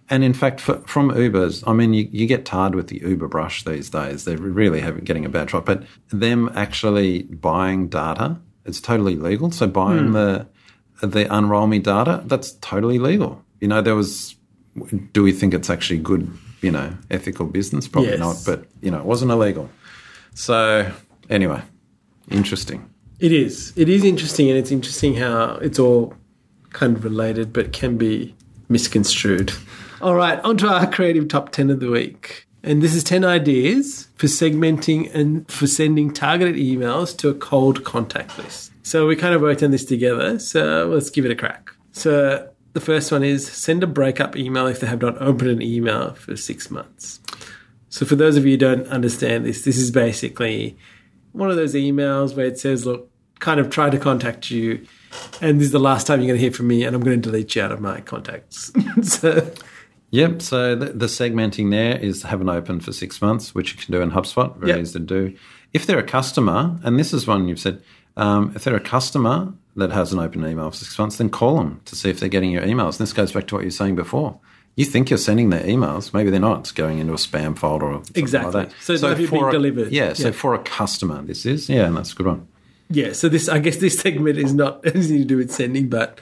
And 0.09 0.25
in 0.25 0.33
fact, 0.33 0.59
for, 0.61 0.77
from 0.87 1.11
Ubers, 1.11 1.63
I 1.67 1.75
mean, 1.75 1.93
you, 1.93 2.09
you 2.11 2.27
get 2.27 2.47
tarred 2.47 2.75
with 2.75 2.89
the 2.89 2.99
Uber 3.01 3.29
brush 3.29 3.63
these 3.65 3.91
days. 3.91 4.25
They're 4.25 4.39
really 4.39 4.81
having, 4.81 5.05
getting 5.05 5.27
a 5.27 5.29
bad 5.29 5.49
try. 5.49 5.61
But 5.61 5.85
them 6.11 6.51
actually 6.55 7.25
buying 7.25 7.89
data, 7.89 8.39
it's 8.65 8.81
totally 8.81 9.17
legal. 9.17 9.51
So 9.51 9.67
buying 9.67 10.09
hmm. 10.09 10.13
the 10.13 10.47
the 11.03 11.25
Unroll 11.35 11.67
Me 11.67 11.79
data, 11.79 12.23
that's 12.25 12.53
totally 12.61 12.99
legal. 12.99 13.43
You 13.61 13.69
know, 13.69 13.83
there 13.83 13.95
was. 13.97 14.37
Do 15.13 15.23
we 15.23 15.33
think 15.33 15.53
it's 15.55 15.71
actually 15.71 16.01
good? 16.01 16.31
You 16.63 16.71
know, 16.71 16.97
ethical 17.11 17.47
business? 17.47 17.87
Probably 17.89 18.13
Yes. 18.13 18.19
not. 18.19 18.37
But 18.47 18.67
you 18.81 18.91
know, 18.91 18.99
it 18.99 19.05
wasn't 19.05 19.31
illegal. 19.31 19.69
So 20.35 20.91
anyway, 21.31 21.63
interesting. 22.31 22.89
It 23.21 23.33
is. 23.33 23.73
It 23.77 23.89
is 23.89 24.05
interesting, 24.05 24.49
and 24.49 24.59
it's 24.59 24.71
interesting 24.71 25.15
how 25.15 25.59
it's 25.63 25.79
all 25.79 26.15
kind 26.71 26.97
of 26.97 27.05
related, 27.05 27.53
but 27.53 27.73
can 27.73 27.97
be 27.97 28.35
misconstrued. 28.69 29.53
All 30.03 30.15
right, 30.15 30.39
on 30.41 30.59
to 30.59 30.69
our 30.69 30.87
creative 30.91 31.29
top 31.29 31.51
10 31.51 31.71
of 31.71 31.81
the 31.81 31.91
week. 31.91 32.47
And 32.63 32.83
this 32.83 32.95
is 32.95 33.05
10 33.05 33.25
ideas 33.25 34.09
for 34.17 34.27
segmenting 34.27 35.15
and 35.15 35.51
for 35.51 35.67
sending 35.67 36.13
targeted 36.13 36.57
emails 36.57 37.17
to 37.19 37.29
a 37.29 37.35
cold 37.35 37.85
contact 37.85 38.37
list. 38.39 38.73
So 38.83 39.07
we 39.07 39.17
kind 39.17 39.35
of 39.35 39.43
worked 39.43 39.63
on 39.63 39.71
this 39.71 39.85
together. 39.85 40.39
So 40.39 40.89
let's 40.93 41.11
give 41.11 41.25
it 41.25 41.31
a 41.31 41.35
crack. 41.35 41.71
So 41.93 42.49
the 42.73 42.81
first 42.81 43.13
one 43.13 43.23
is 43.23 43.47
send 43.47 43.83
a 43.83 43.87
breakup 43.87 44.37
email 44.37 44.67
if 44.67 44.81
they 44.81 44.87
have 44.87 45.01
not 45.01 45.21
opened 45.21 45.51
an 45.51 45.63
email 45.63 46.15
for 46.15 46.37
six 46.37 46.71
months. 46.71 47.21
So 47.89 48.05
for 48.05 48.17
those 48.17 48.37
of 48.37 48.45
you 48.45 48.53
who 48.53 48.59
don't 48.59 48.89
understand 48.89 49.47
this, 49.47 49.63
this 49.63 49.77
is 49.77 49.91
basically 49.91 50.77
one 51.35 51.51
of 51.51 51.57
those 51.57 51.75
emails 51.75 52.35
where 52.35 52.47
it 52.47 52.59
says, 52.59 52.87
look, 52.87 53.11
kind 53.41 53.61
of 53.61 53.69
try 53.69 53.91
to 53.91 53.99
contact 53.99 54.51
you, 54.51 54.87
and 55.41 55.61
this 55.61 55.67
is 55.67 55.73
the 55.73 55.79
last 55.79 56.07
time 56.07 56.21
you're 56.21 56.29
going 56.29 56.39
to 56.39 56.43
hear 56.43 56.53
from 56.53 56.69
me, 56.69 56.85
and 56.85 56.97
I'm 56.97 57.03
going 57.03 57.21
to 57.21 57.31
delete 57.31 57.55
you 57.55 57.63
out 57.63 57.73
of 57.73 57.81
my 57.81 58.01
contacts. 58.01 58.73
so, 59.03 59.53
Yep. 60.11 60.43
So 60.43 60.77
the, 60.77 60.87
the 60.93 61.07
segmenting 61.07 61.73
there 61.73 61.99
is 61.99 62.23
haven't 62.23 62.49
opened 62.49 62.85
for 62.85 62.93
six 62.93 63.21
months, 63.21 63.53
which 63.53 63.73
you 63.73 63.79
can 63.83 63.91
do 63.91 64.01
in 64.01 64.13
HubSpot. 64.13 64.57
Very 64.59 64.71
Yep. 64.73 64.81
easy 64.81 64.93
to 65.01 65.05
do. 65.05 65.37
If 65.73 65.87
they're 65.87 65.99
a 65.99 66.05
customer, 66.05 66.79
and 66.85 66.99
this 67.01 67.13
is 67.13 67.27
one 67.27 67.49
you've 67.49 67.59
said, 67.59 67.83
um, 68.17 68.53
if 68.55 68.63
they're 68.63 68.77
a 68.77 68.81
customer 68.81 69.53
that 69.75 69.91
has 69.91 70.13
an 70.13 70.21
open 70.21 70.47
email 70.47 70.71
for 70.71 70.77
six 70.77 70.97
months, 71.01 71.17
then 71.17 71.31
call 71.31 71.57
them 71.57 71.81
to 71.87 71.97
see 71.97 72.11
if 72.11 72.21
they're 72.21 72.29
getting 72.29 72.53
your 72.53 72.63
emails. 72.63 72.91
And 72.99 73.09
this 73.09 73.13
goes 73.13 73.33
back 73.33 73.49
to 73.49 73.57
what 73.57 73.63
you 73.63 73.67
were 73.67 73.73
saying 73.73 73.97
before. 73.97 74.39
You 74.77 74.85
think 74.85 75.09
you're 75.11 75.19
sending 75.19 75.51
their 75.51 75.63
emails, 75.63 76.13
maybe 76.13 76.31
they're 76.31 76.41
not. 76.41 76.61
It's 76.61 76.73
going 76.73 76.99
into 76.99 77.13
a 77.13 77.17
spam 77.17 77.57
folder 77.57 77.87
or 77.87 78.05
something 78.05 78.23
Exactly. 78.23 78.53
like 78.53 78.71
that. 78.71 78.75
So 78.83 78.93
it's 78.93 79.03
not 79.03 79.17
being 79.17 79.29
for 79.29 79.49
a- 79.49 79.53
delivered. 79.53 79.93
Yeah. 79.93 80.15
So 80.15 80.27
Yeah. 80.29 80.33
for 80.33 80.55
a 80.55 80.59
customer, 80.59 81.23
this 81.23 81.47
is 81.47 81.69
yeah, 81.69 81.87
and 81.87 81.97
that's 81.97 82.13
a 82.13 82.17
good 82.17 82.27
one. 82.27 82.47
yeah, 82.91 83.13
so 83.13 83.29
this, 83.29 83.49
I 83.49 83.59
guess 83.61 83.77
this 83.77 83.99
segment 83.99 84.37
is 84.39 84.53
not 84.53 84.81
anything 84.87 85.19
to 85.19 85.25
do 85.25 85.37
with 85.37 85.51
sending, 85.53 85.89
but 85.89 86.21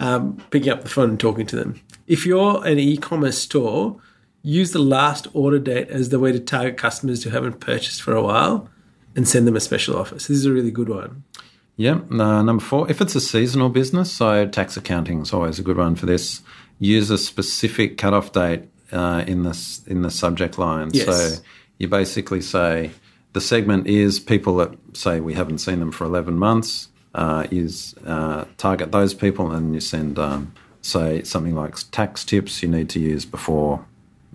um, 0.00 0.42
picking 0.50 0.70
up 0.72 0.82
the 0.82 0.88
phone 0.88 1.10
and 1.10 1.20
talking 1.20 1.46
to 1.46 1.56
them. 1.56 1.80
If 2.08 2.26
you're 2.26 2.64
an 2.66 2.78
e 2.80 2.96
commerce 2.96 3.38
store, 3.38 3.96
use 4.42 4.72
the 4.72 4.80
last 4.80 5.28
order 5.32 5.60
date 5.60 5.88
as 5.88 6.08
the 6.08 6.18
way 6.18 6.32
to 6.32 6.40
target 6.40 6.76
customers 6.76 7.22
who 7.22 7.30
haven't 7.30 7.60
purchased 7.60 8.02
for 8.02 8.14
a 8.14 8.22
while 8.22 8.68
and 9.14 9.28
send 9.28 9.46
them 9.46 9.54
a 9.54 9.60
special 9.60 9.96
offer. 9.96 10.18
So 10.18 10.32
this 10.32 10.38
is 10.40 10.46
a 10.46 10.52
really 10.52 10.72
good 10.72 10.88
one. 10.88 11.22
Yeah. 11.76 12.00
Uh, 12.10 12.42
number 12.42 12.62
four, 12.62 12.90
if 12.90 13.00
it's 13.00 13.14
a 13.14 13.20
seasonal 13.20 13.68
business, 13.68 14.10
so 14.12 14.46
tax 14.46 14.76
accounting 14.76 15.20
is 15.22 15.32
always 15.32 15.58
a 15.60 15.62
good 15.62 15.76
one 15.76 15.94
for 15.94 16.06
this. 16.06 16.40
Use 16.82 17.10
a 17.10 17.18
specific 17.18 17.96
cutoff 17.96 18.32
date 18.32 18.64
uh, 18.90 19.24
in 19.26 19.44
the 19.44 19.80
in 19.86 20.02
the 20.02 20.10
subject 20.10 20.58
line. 20.58 20.90
Yes. 20.92 21.06
So 21.06 21.42
you 21.78 21.88
basically 21.88 22.40
say 22.40 22.90
the 23.32 23.40
segment 23.40 23.86
is 23.86 24.20
people 24.20 24.56
that 24.56 24.74
say 24.94 25.20
we 25.20 25.34
haven't 25.34 25.58
seen 25.58 25.80
them 25.80 25.92
for 25.92 26.04
11 26.04 26.38
months. 26.38 26.88
Uh, 27.14 27.46
is 27.50 27.94
uh, 28.06 28.46
target 28.56 28.90
those 28.90 29.12
people 29.12 29.52
and 29.52 29.74
you 29.74 29.80
send 29.80 30.18
um, 30.18 30.50
say 30.80 31.22
something 31.22 31.54
like 31.54 31.76
tax 31.90 32.24
tips 32.24 32.62
you 32.62 32.68
need 32.70 32.88
to 32.88 32.98
use 32.98 33.26
before 33.26 33.84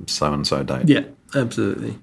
so 0.05 0.31
and 0.31 0.45
so 0.45 0.61
date. 0.63 0.87
Yeah, 0.87 1.05
absolutely. 1.33 1.97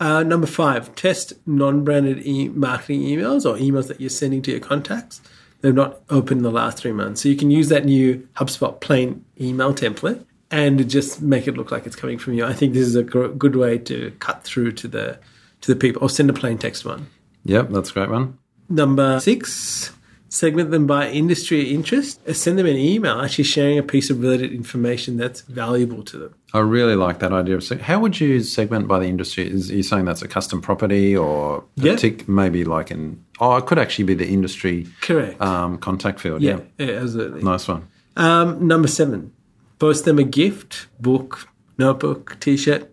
Uh, 0.00 0.22
number 0.22 0.46
five, 0.46 0.94
test 0.94 1.34
non-branded 1.46 2.26
e- 2.26 2.48
marketing 2.48 3.02
emails 3.02 3.44
or 3.44 3.58
emails 3.58 3.88
that 3.88 4.00
you're 4.00 4.10
sending 4.10 4.40
to 4.42 4.50
your 4.50 4.60
contacts. 4.60 5.20
They've 5.66 5.74
not 5.74 6.00
opened 6.10 6.38
in 6.38 6.42
the 6.44 6.52
last 6.52 6.78
three 6.78 6.92
months. 6.92 7.20
So 7.22 7.28
you 7.28 7.34
can 7.34 7.50
use 7.50 7.70
that 7.70 7.84
new 7.84 8.18
HubSpot 8.36 8.80
plain 8.80 9.24
email 9.40 9.74
template 9.74 10.24
and 10.48 10.88
just 10.88 11.20
make 11.20 11.48
it 11.48 11.56
look 11.56 11.72
like 11.72 11.86
it's 11.86 11.96
coming 11.96 12.18
from 12.18 12.34
you. 12.34 12.44
I 12.44 12.52
think 12.52 12.72
this 12.72 12.86
is 12.86 12.94
a 12.94 13.02
gr- 13.02 13.26
good 13.26 13.56
way 13.56 13.76
to 13.78 14.12
cut 14.20 14.44
through 14.44 14.70
to 14.72 14.86
the 14.86 15.18
to 15.62 15.74
the 15.74 15.76
people 15.76 16.04
or 16.04 16.08
send 16.08 16.30
a 16.30 16.32
plain 16.32 16.56
text 16.56 16.84
one. 16.84 17.08
Yep, 17.46 17.70
that's 17.70 17.90
a 17.90 17.94
great 17.94 18.10
one. 18.10 18.38
Number 18.68 19.18
six, 19.18 19.90
segment 20.28 20.70
them 20.70 20.86
by 20.86 21.10
industry 21.10 21.74
interest. 21.74 22.20
Send 22.32 22.60
them 22.60 22.66
an 22.66 22.76
email 22.76 23.20
actually 23.20 23.42
sharing 23.42 23.76
a 23.76 23.82
piece 23.82 24.08
of 24.08 24.20
related 24.20 24.52
information 24.52 25.16
that's 25.16 25.40
valuable 25.40 26.04
to 26.04 26.16
them. 26.16 26.34
I 26.56 26.60
really 26.60 26.94
like 27.06 27.18
that 27.20 27.32
idea 27.32 27.56
of 27.56 27.62
seg- 27.62 27.80
how 27.80 27.98
would 28.00 28.18
you 28.20 28.42
segment 28.42 28.88
by 28.88 28.98
the 28.98 29.06
industry? 29.06 29.44
Is 29.56 29.70
you 29.70 29.82
saying 29.82 30.04
that's 30.06 30.22
a 30.22 30.28
custom 30.28 30.60
property 30.60 31.16
or 31.16 31.64
partic- 31.78 32.26
maybe 32.28 32.64
like 32.64 32.90
in 32.90 33.22
oh 33.40 33.56
it 33.56 33.66
could 33.66 33.78
actually 33.78 34.04
be 34.04 34.14
the 34.14 34.26
industry 34.28 34.86
Correct. 35.02 35.40
um, 35.40 35.78
contact 35.78 36.18
field. 36.20 36.40
yeah, 36.42 36.58
Yeah. 36.78 36.86
yeah, 36.86 37.00
absolutely. 37.02 37.42
Nice 37.42 37.68
one. 37.68 37.82
Um, 38.16 38.66
number 38.66 38.88
seven, 38.88 39.32
post 39.78 40.04
them 40.06 40.18
a 40.18 40.24
gift, 40.24 40.86
book, 41.00 41.48
notebook, 41.78 42.36
t 42.40 42.56
shirt, 42.56 42.84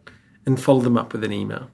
and 0.45 0.59
follow 0.59 0.81
them 0.81 0.97
up 0.97 1.13
with 1.13 1.23
an 1.23 1.31
email. 1.31 1.69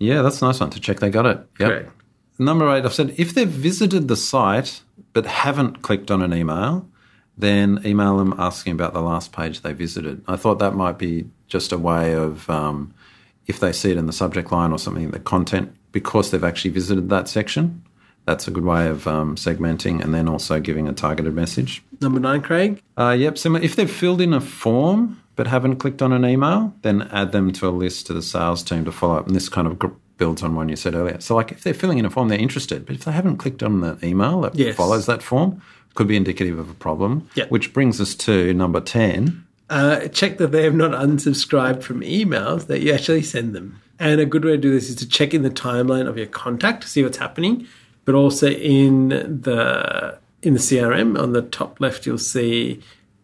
Yeah, 0.00 0.22
that's 0.22 0.42
a 0.42 0.46
nice 0.46 0.60
one 0.60 0.70
to 0.70 0.80
check 0.80 0.98
they 1.00 1.10
got 1.10 1.26
it. 1.26 1.38
Yep. 1.60 1.68
Correct. 1.70 1.92
Number 2.40 2.68
eight, 2.74 2.84
I've 2.84 2.94
said 2.94 3.14
if 3.16 3.34
they've 3.34 3.48
visited 3.68 4.08
the 4.08 4.16
site 4.16 4.82
but 5.12 5.26
haven't 5.26 5.82
clicked 5.82 6.10
on 6.10 6.22
an 6.22 6.32
email, 6.32 6.86
then 7.38 7.80
email 7.86 8.18
them 8.18 8.34
asking 8.36 8.72
about 8.72 8.92
the 8.92 9.00
last 9.00 9.32
page 9.32 9.62
they 9.62 9.72
visited. 9.72 10.22
I 10.26 10.36
thought 10.36 10.58
that 10.58 10.74
might 10.74 10.98
be 10.98 11.26
just 11.46 11.72
a 11.72 11.78
way 11.78 12.14
of, 12.14 12.50
um, 12.50 12.92
if 13.46 13.60
they 13.60 13.72
see 13.72 13.92
it 13.92 13.96
in 13.96 14.06
the 14.06 14.12
subject 14.12 14.50
line 14.52 14.72
or 14.72 14.78
something, 14.78 15.10
the 15.12 15.20
content, 15.20 15.74
because 15.92 16.30
they've 16.30 16.44
actually 16.44 16.72
visited 16.72 17.08
that 17.10 17.28
section, 17.28 17.82
that's 18.26 18.46
a 18.46 18.50
good 18.50 18.64
way 18.64 18.88
of 18.88 19.06
um, 19.06 19.36
segmenting 19.36 20.02
and 20.02 20.12
then 20.12 20.28
also 20.28 20.60
giving 20.60 20.86
a 20.88 20.92
targeted 20.92 21.32
message. 21.32 21.82
Number 22.00 22.20
nine, 22.20 22.42
Craig, 22.42 22.82
Uh, 22.98 23.16
yep, 23.18 23.38
similar. 23.38 23.64
If 23.64 23.76
they've 23.76 23.90
filled 23.90 24.20
in 24.20 24.34
a 24.34 24.40
form 24.40 25.22
but 25.36 25.46
haven't 25.46 25.76
clicked 25.76 26.02
on 26.02 26.12
an 26.12 26.24
email, 26.24 26.74
then 26.82 27.02
add 27.12 27.30
them 27.32 27.52
to 27.52 27.68
a 27.68 27.70
list 27.70 28.08
to 28.08 28.12
the 28.12 28.20
sales 28.20 28.62
team 28.62 28.84
to 28.84 28.92
follow 28.92 29.16
up. 29.16 29.26
And 29.28 29.36
this 29.36 29.48
kind 29.48 29.68
of 29.68 29.78
builds 30.18 30.42
on 30.42 30.54
one 30.54 30.68
you 30.68 30.76
said 30.76 30.94
earlier. 30.94 31.18
So, 31.20 31.34
like, 31.34 31.50
if 31.52 31.62
they're 31.62 31.72
filling 31.74 31.98
in 31.98 32.04
a 32.04 32.10
form, 32.10 32.28
they're 32.28 32.38
interested, 32.38 32.84
but 32.84 32.96
if 32.96 33.04
they 33.04 33.12
haven't 33.12 33.38
clicked 33.38 33.62
on 33.62 33.80
the 33.80 33.98
email 34.04 34.40
that 34.42 34.54
Yes. 34.56 34.76
follows 34.76 35.06
that 35.06 35.22
form, 35.22 35.62
could 35.94 36.06
be 36.08 36.16
indicative 36.16 36.58
of 36.58 36.68
a 36.70 36.74
problem. 36.74 37.28
Yep. 37.34 37.50
Which 37.50 37.72
brings 37.72 38.00
us 38.00 38.14
to 38.16 38.52
number 38.54 38.80
ten. 38.80 39.44
uh, 39.70 40.08
check 40.08 40.38
that 40.38 40.50
they 40.50 40.62
have 40.64 40.74
not 40.74 40.92
unsubscribed 40.92 41.82
from 41.82 42.00
emails 42.00 42.66
that 42.68 42.80
you 42.80 42.90
actually 42.92 43.22
send 43.22 43.54
them. 43.54 43.78
And 43.98 44.18
a 44.20 44.24
good 44.24 44.42
way 44.44 44.52
to 44.52 44.56
do 44.58 44.70
this 44.72 44.88
is 44.88 44.96
to 44.96 45.06
check 45.08 45.34
in 45.34 45.42
the 45.42 45.50
timeline 45.50 46.06
of 46.08 46.16
your 46.16 46.26
contact 46.26 46.82
to 46.84 46.88
see 46.88 47.02
what's 47.02 47.18
happening, 47.18 47.66
but 48.06 48.14
also 48.14 48.48
in 48.48 49.08
the 49.10 50.16
in 50.42 50.54
the 50.54 50.58
CRM 50.60 51.18
on 51.20 51.32
the 51.32 51.42
top 51.42 51.80
left 51.80 52.06
you'll 52.06 52.16
see 52.16 52.80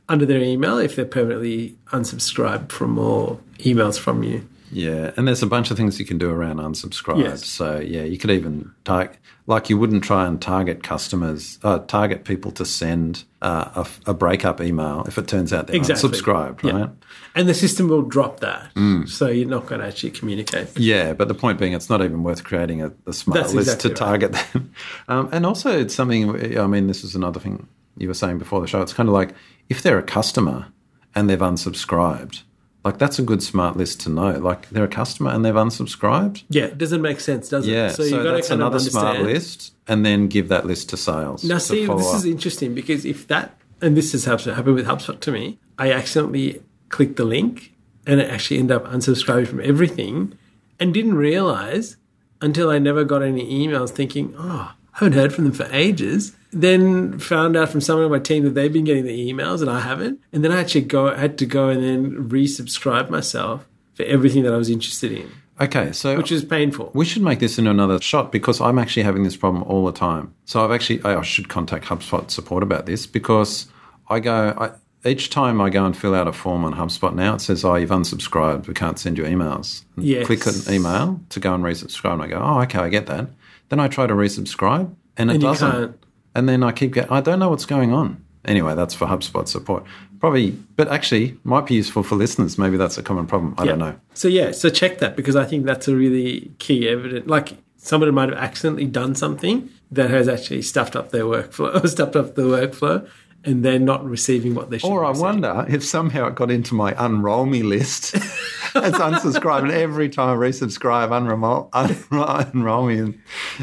under 0.09 0.26
their 0.26 0.42
email 0.42 0.76
if 0.78 0.96
they're 0.96 1.04
permanently 1.07 1.76
unsubscribed 1.92 2.70
from 2.72 2.90
more 2.90 3.38
emails 3.61 3.98
from 3.98 4.22
you. 4.22 4.46
Yeah, 4.74 5.12
and 5.16 5.26
there's 5.26 5.42
a 5.42 5.46
bunch 5.46 5.70
of 5.70 5.76
things 5.76 5.98
you 5.98 6.04
can 6.04 6.18
do 6.18 6.28
around 6.30 6.56
unsubscribe. 6.58 7.18
Yes. 7.22 7.46
So 7.46 7.78
yeah, 7.80 8.02
you 8.02 8.18
could 8.18 8.30
even 8.30 8.72
target, 8.84 9.16
like 9.46 9.70
you 9.70 9.78
wouldn't 9.78 10.04
try 10.04 10.26
and 10.26 10.40
target 10.42 10.82
customers, 10.82 11.58
uh, 11.62 11.78
target 11.78 12.24
people 12.24 12.50
to 12.52 12.64
send 12.64 13.24
uh, 13.40 13.84
a, 14.06 14.10
a 14.10 14.14
breakup 14.14 14.60
email 14.60 15.04
if 15.06 15.16
it 15.18 15.28
turns 15.28 15.52
out 15.52 15.66
they're 15.68 15.76
Exactly. 15.76 16.10
unsubscribed, 16.10 16.62
Yeah. 16.62 16.72
right? 16.72 16.90
And 17.37 17.48
the 17.48 17.54
system 17.54 17.88
will 17.88 18.02
drop 18.02 18.40
that. 18.40 18.70
So 19.08 19.28
you're 19.28 19.48
not 19.48 19.66
going 19.66 19.80
to 19.80 19.87
actually 19.87 20.10
communicate. 20.12 20.76
Yeah, 20.78 21.12
but 21.14 21.28
the 21.28 21.34
point 21.34 21.58
being, 21.58 21.72
it's 21.72 21.88
not 21.90 22.02
even 22.02 22.22
worth 22.22 22.44
creating 22.44 22.82
a, 22.82 22.92
a 23.06 23.12
smart 23.12 23.40
That's 23.40 23.54
list 23.54 23.68
exactly 23.68 23.90
to 23.90 23.96
target 23.96 24.32
them. 24.32 24.72
Um, 25.08 25.28
and 25.32 25.44
also, 25.46 25.76
it's 25.78 25.94
something. 25.94 26.56
I 26.58 26.66
mean, 26.66 26.87
this 26.87 27.04
is 27.04 27.14
another 27.14 27.38
thing 27.40 27.66
you 27.98 28.08
were 28.08 28.14
saying 28.14 28.38
before 28.38 28.60
the 28.60 28.66
show. 28.66 28.80
It's 28.82 28.92
kind 28.92 29.08
of 29.08 29.12
like 29.12 29.34
if 29.68 29.82
they're 29.82 29.98
a 29.98 30.02
customer 30.02 30.66
and 31.14 31.28
they've 31.28 31.38
unsubscribed, 31.38 32.42
like 32.85 32.99
that's 32.99 33.18
a 33.18 33.23
good 33.23 33.42
smart 33.42 33.77
list 33.77 34.01
to 34.03 34.11
know. 34.11 34.33
Like 34.33 34.68
they're 34.68 34.85
a 34.85 34.88
customer 34.88 35.31
and 35.31 35.44
they've 35.44 35.55
unsubscribed. 35.55 36.44
Yeah, 36.51 36.64
it 36.64 36.79
doesn't 36.79 37.01
make 37.03 37.20
sense, 37.20 37.49
does 37.49 37.66
Yeah, 37.66 37.88
it? 37.88 37.94
so, 37.94 38.03
you've 38.03 38.23
gotta 38.23 38.33
that's 38.33 38.49
kind 38.49 38.61
of 38.61 38.66
another 38.68 38.79
smart 38.79 39.20
list, 39.20 39.73
and 39.88 40.05
then 40.05 40.29
give 40.29 40.49
that 40.49 40.66
list 40.66 40.90
to 40.90 40.97
sales. 40.97 41.42
Now, 41.44 41.55
to 41.55 41.61
see, 41.61 41.87
this 41.87 42.14
is 42.14 42.25
interesting 42.27 42.75
because 42.75 43.05
if 43.05 43.27
that, 43.29 43.57
and 43.81 43.97
this 43.97 44.12
has 44.12 44.25
happened 44.27 44.75
with 44.75 44.87
HubSpot 44.87 45.18
to 45.20 45.33
me, 45.33 45.59
I 45.79 45.92
accidentally 45.92 46.62
clicked 46.90 47.16
the 47.16 47.25
link 47.25 47.73
and 48.07 48.20
it 48.20 48.31
actually 48.31 48.59
ended 48.59 48.77
up 48.77 48.85
unsubscribing 48.87 49.49
from 49.49 49.61
everything 49.62 50.37
and 50.79 50.92
didn't 50.92 51.14
realize 51.14 51.97
until 52.40 52.68
I 52.68 52.79
never 52.79 53.05
got 53.05 53.23
any 53.23 53.66
emails 53.66 53.90
thinking, 53.90 54.35
oh, 54.38 54.73
haven't 54.94 55.12
heard 55.14 55.33
from 55.33 55.44
them 55.44 55.52
for 55.52 55.68
ages. 55.72 56.37
Then 56.52 57.18
found 57.18 57.57
out 57.57 57.68
from 57.68 57.80
someone 57.80 58.04
on 58.04 58.11
my 58.12 58.20
team 58.20 58.44
that 58.44 58.50
they've 58.50 58.72
been 58.72 58.85
getting 58.85 59.04
the 59.04 59.33
emails 59.33 59.61
and 59.61 59.68
I 59.68 59.80
haven't. 59.80 60.20
And 60.33 60.44
then 60.44 60.52
I 60.52 60.61
actually 60.61 60.83
go 60.83 61.14
had 61.14 61.37
to 61.38 61.46
go 61.46 61.68
and 61.68 61.83
then 61.83 62.28
resubscribe 62.28 63.11
myself 63.11 63.66
for 63.94 64.04
everything 64.04 64.42
that 64.42 64.52
I 64.52 64.57
was 64.57 64.68
interested 64.68 65.12
in, 65.12 65.30
okay. 65.61 65.92
So 65.92 66.16
which 66.16 66.33
is 66.33 66.44
painful. 66.44 66.90
We 66.94 67.04
should 67.04 67.22
make 67.22 67.38
this 67.38 67.59
into 67.59 67.70
another 67.70 68.00
shot 68.00 68.33
because 68.33 68.61
I'm 68.61 68.78
actually 68.78 69.04
having 69.04 69.22
this 69.22 69.37
problem 69.37 69.62
all 69.64 69.85
the 69.87 69.92
time. 69.92 70.35
So 70.44 70.64
I've 70.64 70.70
actually 70.70 71.02
I 71.04 71.20
should 71.22 71.48
contact 71.48 71.87
HubSpot 71.87 72.30
support 72.30 72.62
about 72.62 72.87
this 72.87 73.07
because 73.07 73.68
I 74.09 74.20
go 74.20 74.54
I, 74.57 75.09
each 75.09 75.30
time 75.30 75.61
I 75.61 75.70
go 75.70 75.85
and 75.85 75.96
fill 75.96 76.14
out 76.14 76.26
a 76.26 76.33
form 76.33 76.64
on 76.64 76.74
HubSpot 76.74 77.14
now 77.14 77.35
it 77.35 77.40
says 77.40 77.64
oh 77.64 77.74
you've 77.76 77.90
unsubscribed 77.90 78.66
we 78.66 78.74
can't 78.74 78.98
send 78.98 79.16
you 79.16 79.24
emails. 79.24 79.85
Yes. 79.96 80.26
Click 80.26 80.46
an 80.46 80.74
email 80.74 81.20
to 81.30 81.40
go 81.40 81.54
and 81.54 81.62
resubscribe 81.62 82.14
and 82.14 82.22
I 82.22 82.26
go 82.26 82.40
oh 82.42 82.61
okay 82.62 82.78
I 82.78 82.88
get 82.88 83.07
that. 83.07 83.28
Then 83.68 83.81
I 83.81 83.88
try 83.88 84.07
to 84.07 84.14
resubscribe 84.14 84.94
and 85.16 85.31
it 85.31 85.35
And 85.35 85.42
doesn't. 85.42 85.98
And 86.35 86.48
then 86.48 86.62
I 86.62 86.72
keep 86.72 86.94
getting 86.94 87.11
I 87.11 87.20
don't 87.20 87.38
know 87.38 87.50
what's 87.50 87.66
going 87.66 87.92
on. 87.92 88.24
Anyway, 88.44 88.74
that's 88.74 88.92
for 88.94 89.07
HubSpot 89.07 89.48
support. 89.48 89.85
Probably, 90.20 90.50
but 90.77 90.88
actually 90.88 91.38
might 91.44 91.66
be 91.66 91.74
useful 91.74 92.03
for 92.03 92.14
listeners. 92.16 92.59
Maybe 92.59 92.77
that's 92.77 92.98
a 92.98 93.03
common 93.03 93.27
problem. 93.27 93.55
I 93.59 93.64
don't 93.64 93.79
know. 93.79 93.98
So 94.14 94.29
yeah, 94.29 94.53
so 94.53 94.68
check 94.68 94.98
that 94.98 95.16
because 95.16 95.37
I 95.37 95.44
think 95.44 95.64
that's 95.64 95.88
a 95.88 95.96
really 95.96 96.53
key 96.59 96.88
evidence. 96.88 97.27
Like 97.27 97.57
somebody 97.77 98.12
might 98.12 98.31
have 98.31 98.38
accidentally 98.38 98.87
done 98.87 99.14
something 99.14 99.68
that 99.90 100.11
has 100.11 100.29
actually 100.29 100.62
stuffed 100.62 100.96
up 100.96 101.11
their 101.11 101.24
workflow, 101.24 101.83
or 101.83 101.87
stuffed 101.96 102.16
up 102.16 102.35
the 102.35 102.42
workflow, 102.42 103.09
and 103.44 103.64
they're 103.64 103.79
not 103.79 104.05
receiving 104.05 104.55
what 104.55 104.70
they 104.70 104.79
should. 104.79 104.90
Or 104.90 105.05
I 105.05 105.11
wonder 105.11 105.66
if 105.68 105.85
somehow 105.85 106.27
it 106.27 106.35
got 106.35 106.50
into 106.50 106.74
my 106.74 106.94
unroll 106.98 107.46
me 107.46 107.62
list 107.62 108.16
as 108.74 108.94
unsubscribe, 108.94 109.62
and 109.62 109.70
every 109.70 110.08
time 110.08 110.37
I 110.37 110.40
resubscribe, 110.40 111.16
unroll, 111.16 111.68
unroll, 111.72 112.37
unroll 112.52 112.87
me. 112.87 113.18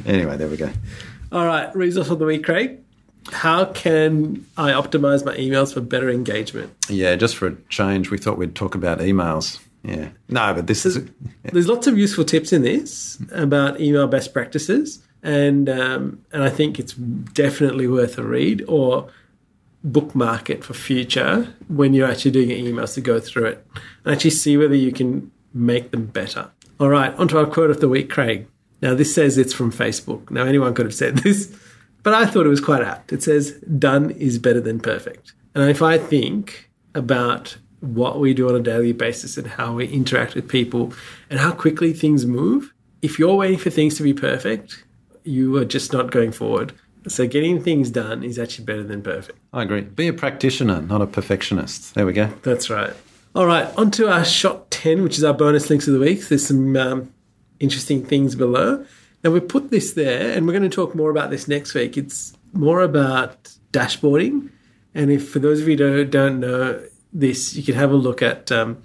Anyway, 0.06 0.38
there 0.38 0.48
we 0.48 0.58
go. 0.58 0.72
All 1.32 1.46
right, 1.46 1.74
resource 1.76 2.10
of 2.10 2.20
the 2.20 2.26
week, 2.26 2.44
Craig. 2.44 2.80
How 3.32 3.66
can 3.66 4.46
I 4.58 4.72
optimize 4.72 5.24
my 5.24 5.36
emails 5.36 5.74
for 5.74 5.82
better 5.82 6.10
engagement? 6.10 6.74
Yeah, 6.90 7.16
just 7.16 7.36
for 7.36 7.48
a 7.48 7.56
change, 7.70 8.10
we 8.10 8.18
thought 8.18 8.38
we'd 8.38 8.56
talk 8.56 8.76
about 8.76 9.00
emails. 9.00 9.60
Yeah, 9.84 10.10
no, 10.30 10.54
but 10.54 10.68
this 10.68 10.86
is 10.86 11.08
There's 11.44 11.68
lots 11.68 11.88
of 11.88 11.98
useful 11.98 12.24
tips 12.24 12.54
in 12.54 12.62
this 12.62 13.18
about 13.32 13.80
email 13.80 14.08
best 14.08 14.34
practices, 14.34 15.02
and 15.24 15.70
um, 15.70 16.24
and 16.32 16.44
I 16.44 16.50
think 16.50 16.80
it's 16.80 16.94
definitely 16.94 17.88
worth 17.88 18.18
a 18.18 18.24
read 18.24 18.64
or 18.68 19.10
bookmark 19.84 20.50
it 20.50 20.64
for 20.64 20.74
future 20.74 21.54
when 21.68 21.94
you're 21.94 22.10
actually 22.10 22.32
doing 22.32 22.50
your 22.50 22.60
emails 22.60 22.94
to 22.94 23.02
go 23.02 23.20
through 23.20 23.46
it 23.46 23.68
and 24.06 24.14
actually 24.14 24.32
see 24.32 24.58
whether 24.58 24.76
you 24.76 24.92
can 24.92 25.32
make 25.54 25.92
them 25.92 26.06
better. 26.06 26.50
All 26.80 26.90
right, 26.90 27.14
onto 27.16 27.38
our 27.38 27.46
quote 27.46 27.72
of 27.72 27.80
the 27.80 27.90
week, 27.90 28.10
Craig. 28.10 28.48
Now 28.82 28.96
this 28.96 29.14
says 29.14 29.38
it's 29.38 29.54
from 29.54 29.72
Facebook. 29.72 30.32
Now 30.32 30.46
anyone 30.46 30.74
could 30.74 30.86
have 30.86 30.96
said 30.96 31.18
this, 31.18 31.56
but 32.04 32.14
I 32.14 32.26
thought 32.26 32.46
it 32.46 32.50
was 32.50 32.62
quite 32.62 32.84
apt. 32.84 33.14
It 33.14 33.24
says 33.24 33.52
done 33.78 34.12
is 34.12 34.40
better 34.40 34.62
than 34.62 34.80
perfect. 34.80 35.34
And 35.54 35.70
if 35.70 35.82
I 35.82 35.98
think 35.98 36.70
about 36.96 37.58
what 37.82 38.20
we 38.20 38.34
do 38.34 38.48
on 38.48 38.56
a 38.56 38.60
daily 38.60 38.94
basis 38.94 39.38
and 39.38 39.48
how 39.48 39.74
we 39.74 39.88
interact 39.88 40.36
with 40.36 40.48
people 40.48 40.94
and 41.30 41.40
how 41.40 41.52
quickly 41.52 41.94
things 41.94 42.26
move, 42.26 42.74
if 43.02 43.18
you're 43.18 43.36
waiting 43.36 43.58
for 43.58 43.70
things 43.70 43.96
to 43.98 44.04
be 44.04 44.14
perfect, 44.14 44.84
you 45.24 45.58
are 45.58 45.66
just 45.66 45.92
not 45.92 46.12
going 46.12 46.32
forward. 46.32 46.74
So 47.08 47.28
getting 47.28 47.62
things 47.62 47.90
done 47.90 48.24
is 48.24 48.38
actually 48.38 48.66
better 48.66 48.84
than 48.84 49.02
perfect. 49.02 49.40
I 49.54 49.64
agree. 49.64 49.82
Be 49.82 50.08
a 50.08 50.14
practitioner, 50.14 50.82
not 50.82 51.02
a 51.02 51.08
perfectionist. 51.08 51.96
There 51.96 52.06
we 52.06 52.14
go. 52.14 52.28
That's 52.44 52.70
right. 52.70 52.94
All 53.34 53.46
right, 53.46 53.66
on 53.78 53.92
to 53.92 54.12
our 54.12 54.26
shot 54.26 54.70
10, 54.72 55.04
which 55.04 55.18
is 55.18 55.24
our 55.24 55.34
bonus 55.34 55.70
links 55.70 55.88
of 55.88 55.94
the 55.94 56.00
week. 56.00 56.28
There's 56.28 56.46
some 56.46 56.76
um, 56.76 57.14
interesting 57.60 58.06
things 58.06 58.36
below. 58.36 58.86
Now, 59.24 59.32
we 59.32 59.40
put 59.40 59.72
this 59.72 59.94
there, 59.94 60.36
and 60.36 60.46
we're 60.46 60.54
going 60.54 60.70
to 60.70 60.76
talk 60.76 60.96
more 60.96 61.10
about 61.10 61.30
this 61.30 61.48
next 61.48 61.74
week. 61.74 61.98
It's 61.98 62.34
more 62.54 62.82
about 62.82 63.56
dashboarding. 63.72 64.50
And 64.94 65.12
if 65.12 65.30
for 65.30 65.40
those 65.40 65.62
of 65.62 65.68
you 65.70 65.78
who 65.78 66.04
don't, 66.04 66.42
know, 66.42 66.84
this, 67.14 67.56
you 67.56 67.64
can 67.64 67.76
have 67.76 67.92
a 67.92 67.96
look 67.96 68.22
at 68.22 68.52
um, 68.52 68.84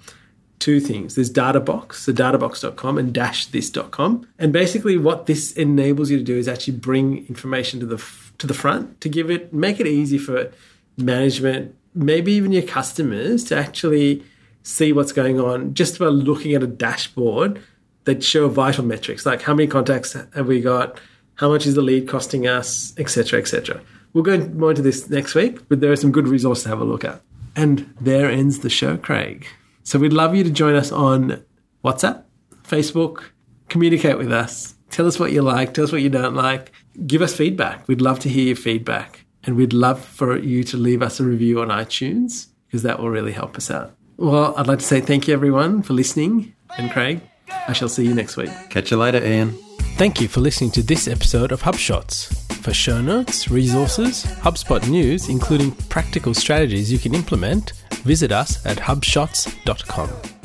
two 0.59 0.79
things. 0.79 1.15
There's 1.15 1.31
Databox, 1.31 1.95
so 1.95 2.13
databox.com 2.13 2.97
and 2.97 3.13
dashthis.com. 3.13 4.27
And 4.39 4.51
basically 4.51 4.97
what 4.97 5.25
this 5.25 5.51
enables 5.53 6.09
you 6.09 6.17
to 6.17 6.23
do 6.23 6.37
is 6.37 6.47
actually 6.47 6.77
bring 6.77 7.25
information 7.27 7.79
to 7.79 7.85
the 7.85 8.03
to 8.39 8.47
the 8.47 8.53
front 8.53 9.01
to 9.01 9.09
give 9.09 9.31
it 9.31 9.53
make 9.53 9.79
it 9.79 9.87
easy 9.87 10.17
for 10.17 10.51
management, 10.97 11.75
maybe 11.93 12.31
even 12.33 12.51
your 12.51 12.63
customers 12.63 13.43
to 13.45 13.57
actually 13.57 14.23
see 14.63 14.91
what's 14.91 15.11
going 15.11 15.39
on 15.39 15.73
just 15.73 15.99
by 15.99 16.07
looking 16.07 16.53
at 16.53 16.63
a 16.63 16.67
dashboard 16.67 17.61
that 18.05 18.23
show 18.23 18.47
vital 18.47 18.83
metrics 18.83 19.25
like 19.25 19.41
how 19.41 19.53
many 19.53 19.67
contacts 19.67 20.13
have 20.13 20.47
we 20.47 20.61
got, 20.61 20.99
how 21.35 21.49
much 21.49 21.65
is 21.65 21.75
the 21.75 21.81
lead 21.81 22.07
costing 22.07 22.47
us, 22.47 22.93
etc., 22.97 23.39
etc. 23.39 23.81
We'll 24.13 24.23
go 24.23 24.37
more 24.37 24.71
into 24.71 24.81
this 24.81 25.09
next 25.09 25.35
week, 25.35 25.67
but 25.69 25.81
there 25.81 25.91
are 25.91 25.95
some 25.95 26.11
good 26.11 26.27
resources 26.27 26.63
to 26.63 26.69
have 26.69 26.81
a 26.81 26.85
look 26.85 27.03
at. 27.03 27.21
And 27.55 27.93
there 27.99 28.29
ends 28.29 28.59
the 28.59 28.69
show, 28.69 28.97
Craig. 28.97 29.47
So 29.87 29.97
we'd 29.97 30.11
love 30.11 30.35
you 30.35 30.43
to 30.43 30.49
join 30.49 30.75
us 30.75 30.91
on 30.91 31.45
WhatsApp, 31.81 32.25
Facebook, 32.63 33.23
communicate 33.69 34.17
with 34.17 34.33
us. 34.33 34.75
Tell 34.89 35.07
us 35.07 35.17
what 35.17 35.31
you 35.31 35.41
like, 35.41 35.73
tell 35.73 35.85
us 35.85 35.93
what 35.93 36.01
you 36.01 36.09
don't 36.09 36.35
like. 36.35 36.73
Give 37.05 37.21
us 37.21 37.33
feedback. 37.33 37.87
We'd 37.87 38.01
love 38.01 38.19
to 38.19 38.27
hear 38.27 38.47
your 38.47 38.57
feedback. 38.57 39.25
And 39.45 39.55
we'd 39.55 39.71
love 39.71 40.03
for 40.03 40.37
you 40.37 40.65
to 40.65 40.75
leave 40.75 41.01
us 41.01 41.21
a 41.21 41.23
review 41.23 41.61
on 41.61 41.69
iTunes 41.69 42.47
because 42.65 42.83
that 42.83 42.99
will 42.99 43.09
really 43.09 43.31
help 43.31 43.55
us 43.55 43.71
out. 43.71 43.95
Well, 44.17 44.53
I'd 44.57 44.67
like 44.67 44.79
to 44.79 44.85
say 44.85 44.99
thank 44.99 45.25
you, 45.29 45.33
everyone, 45.33 45.81
for 45.83 45.93
listening. 45.93 46.53
And 46.77 46.91
Craig, 46.91 47.21
I 47.49 47.71
shall 47.71 47.87
see 47.87 48.03
you 48.03 48.13
next 48.13 48.35
week. 48.35 48.51
Catch 48.69 48.91
you 48.91 48.97
later, 48.97 49.25
Ian. 49.25 49.57
Thank 49.95 50.19
you 50.19 50.27
for 50.27 50.41
listening 50.41 50.71
to 50.71 50.83
this 50.83 51.07
episode 51.07 51.53
of 51.53 51.63
HubShots. 51.63 52.35
For 52.61 52.73
show 52.73 52.99
notes, 52.99 53.49
resources, 53.49 54.25
HubSpot 54.25 54.85
news, 54.89 55.29
including 55.29 55.71
practical 55.87 56.33
strategies 56.33 56.91
you 56.91 56.99
can 56.99 57.15
implement, 57.15 57.71
visit 58.05 58.31
us 58.31 58.65
at 58.65 58.77
hubshots.com. 58.77 60.36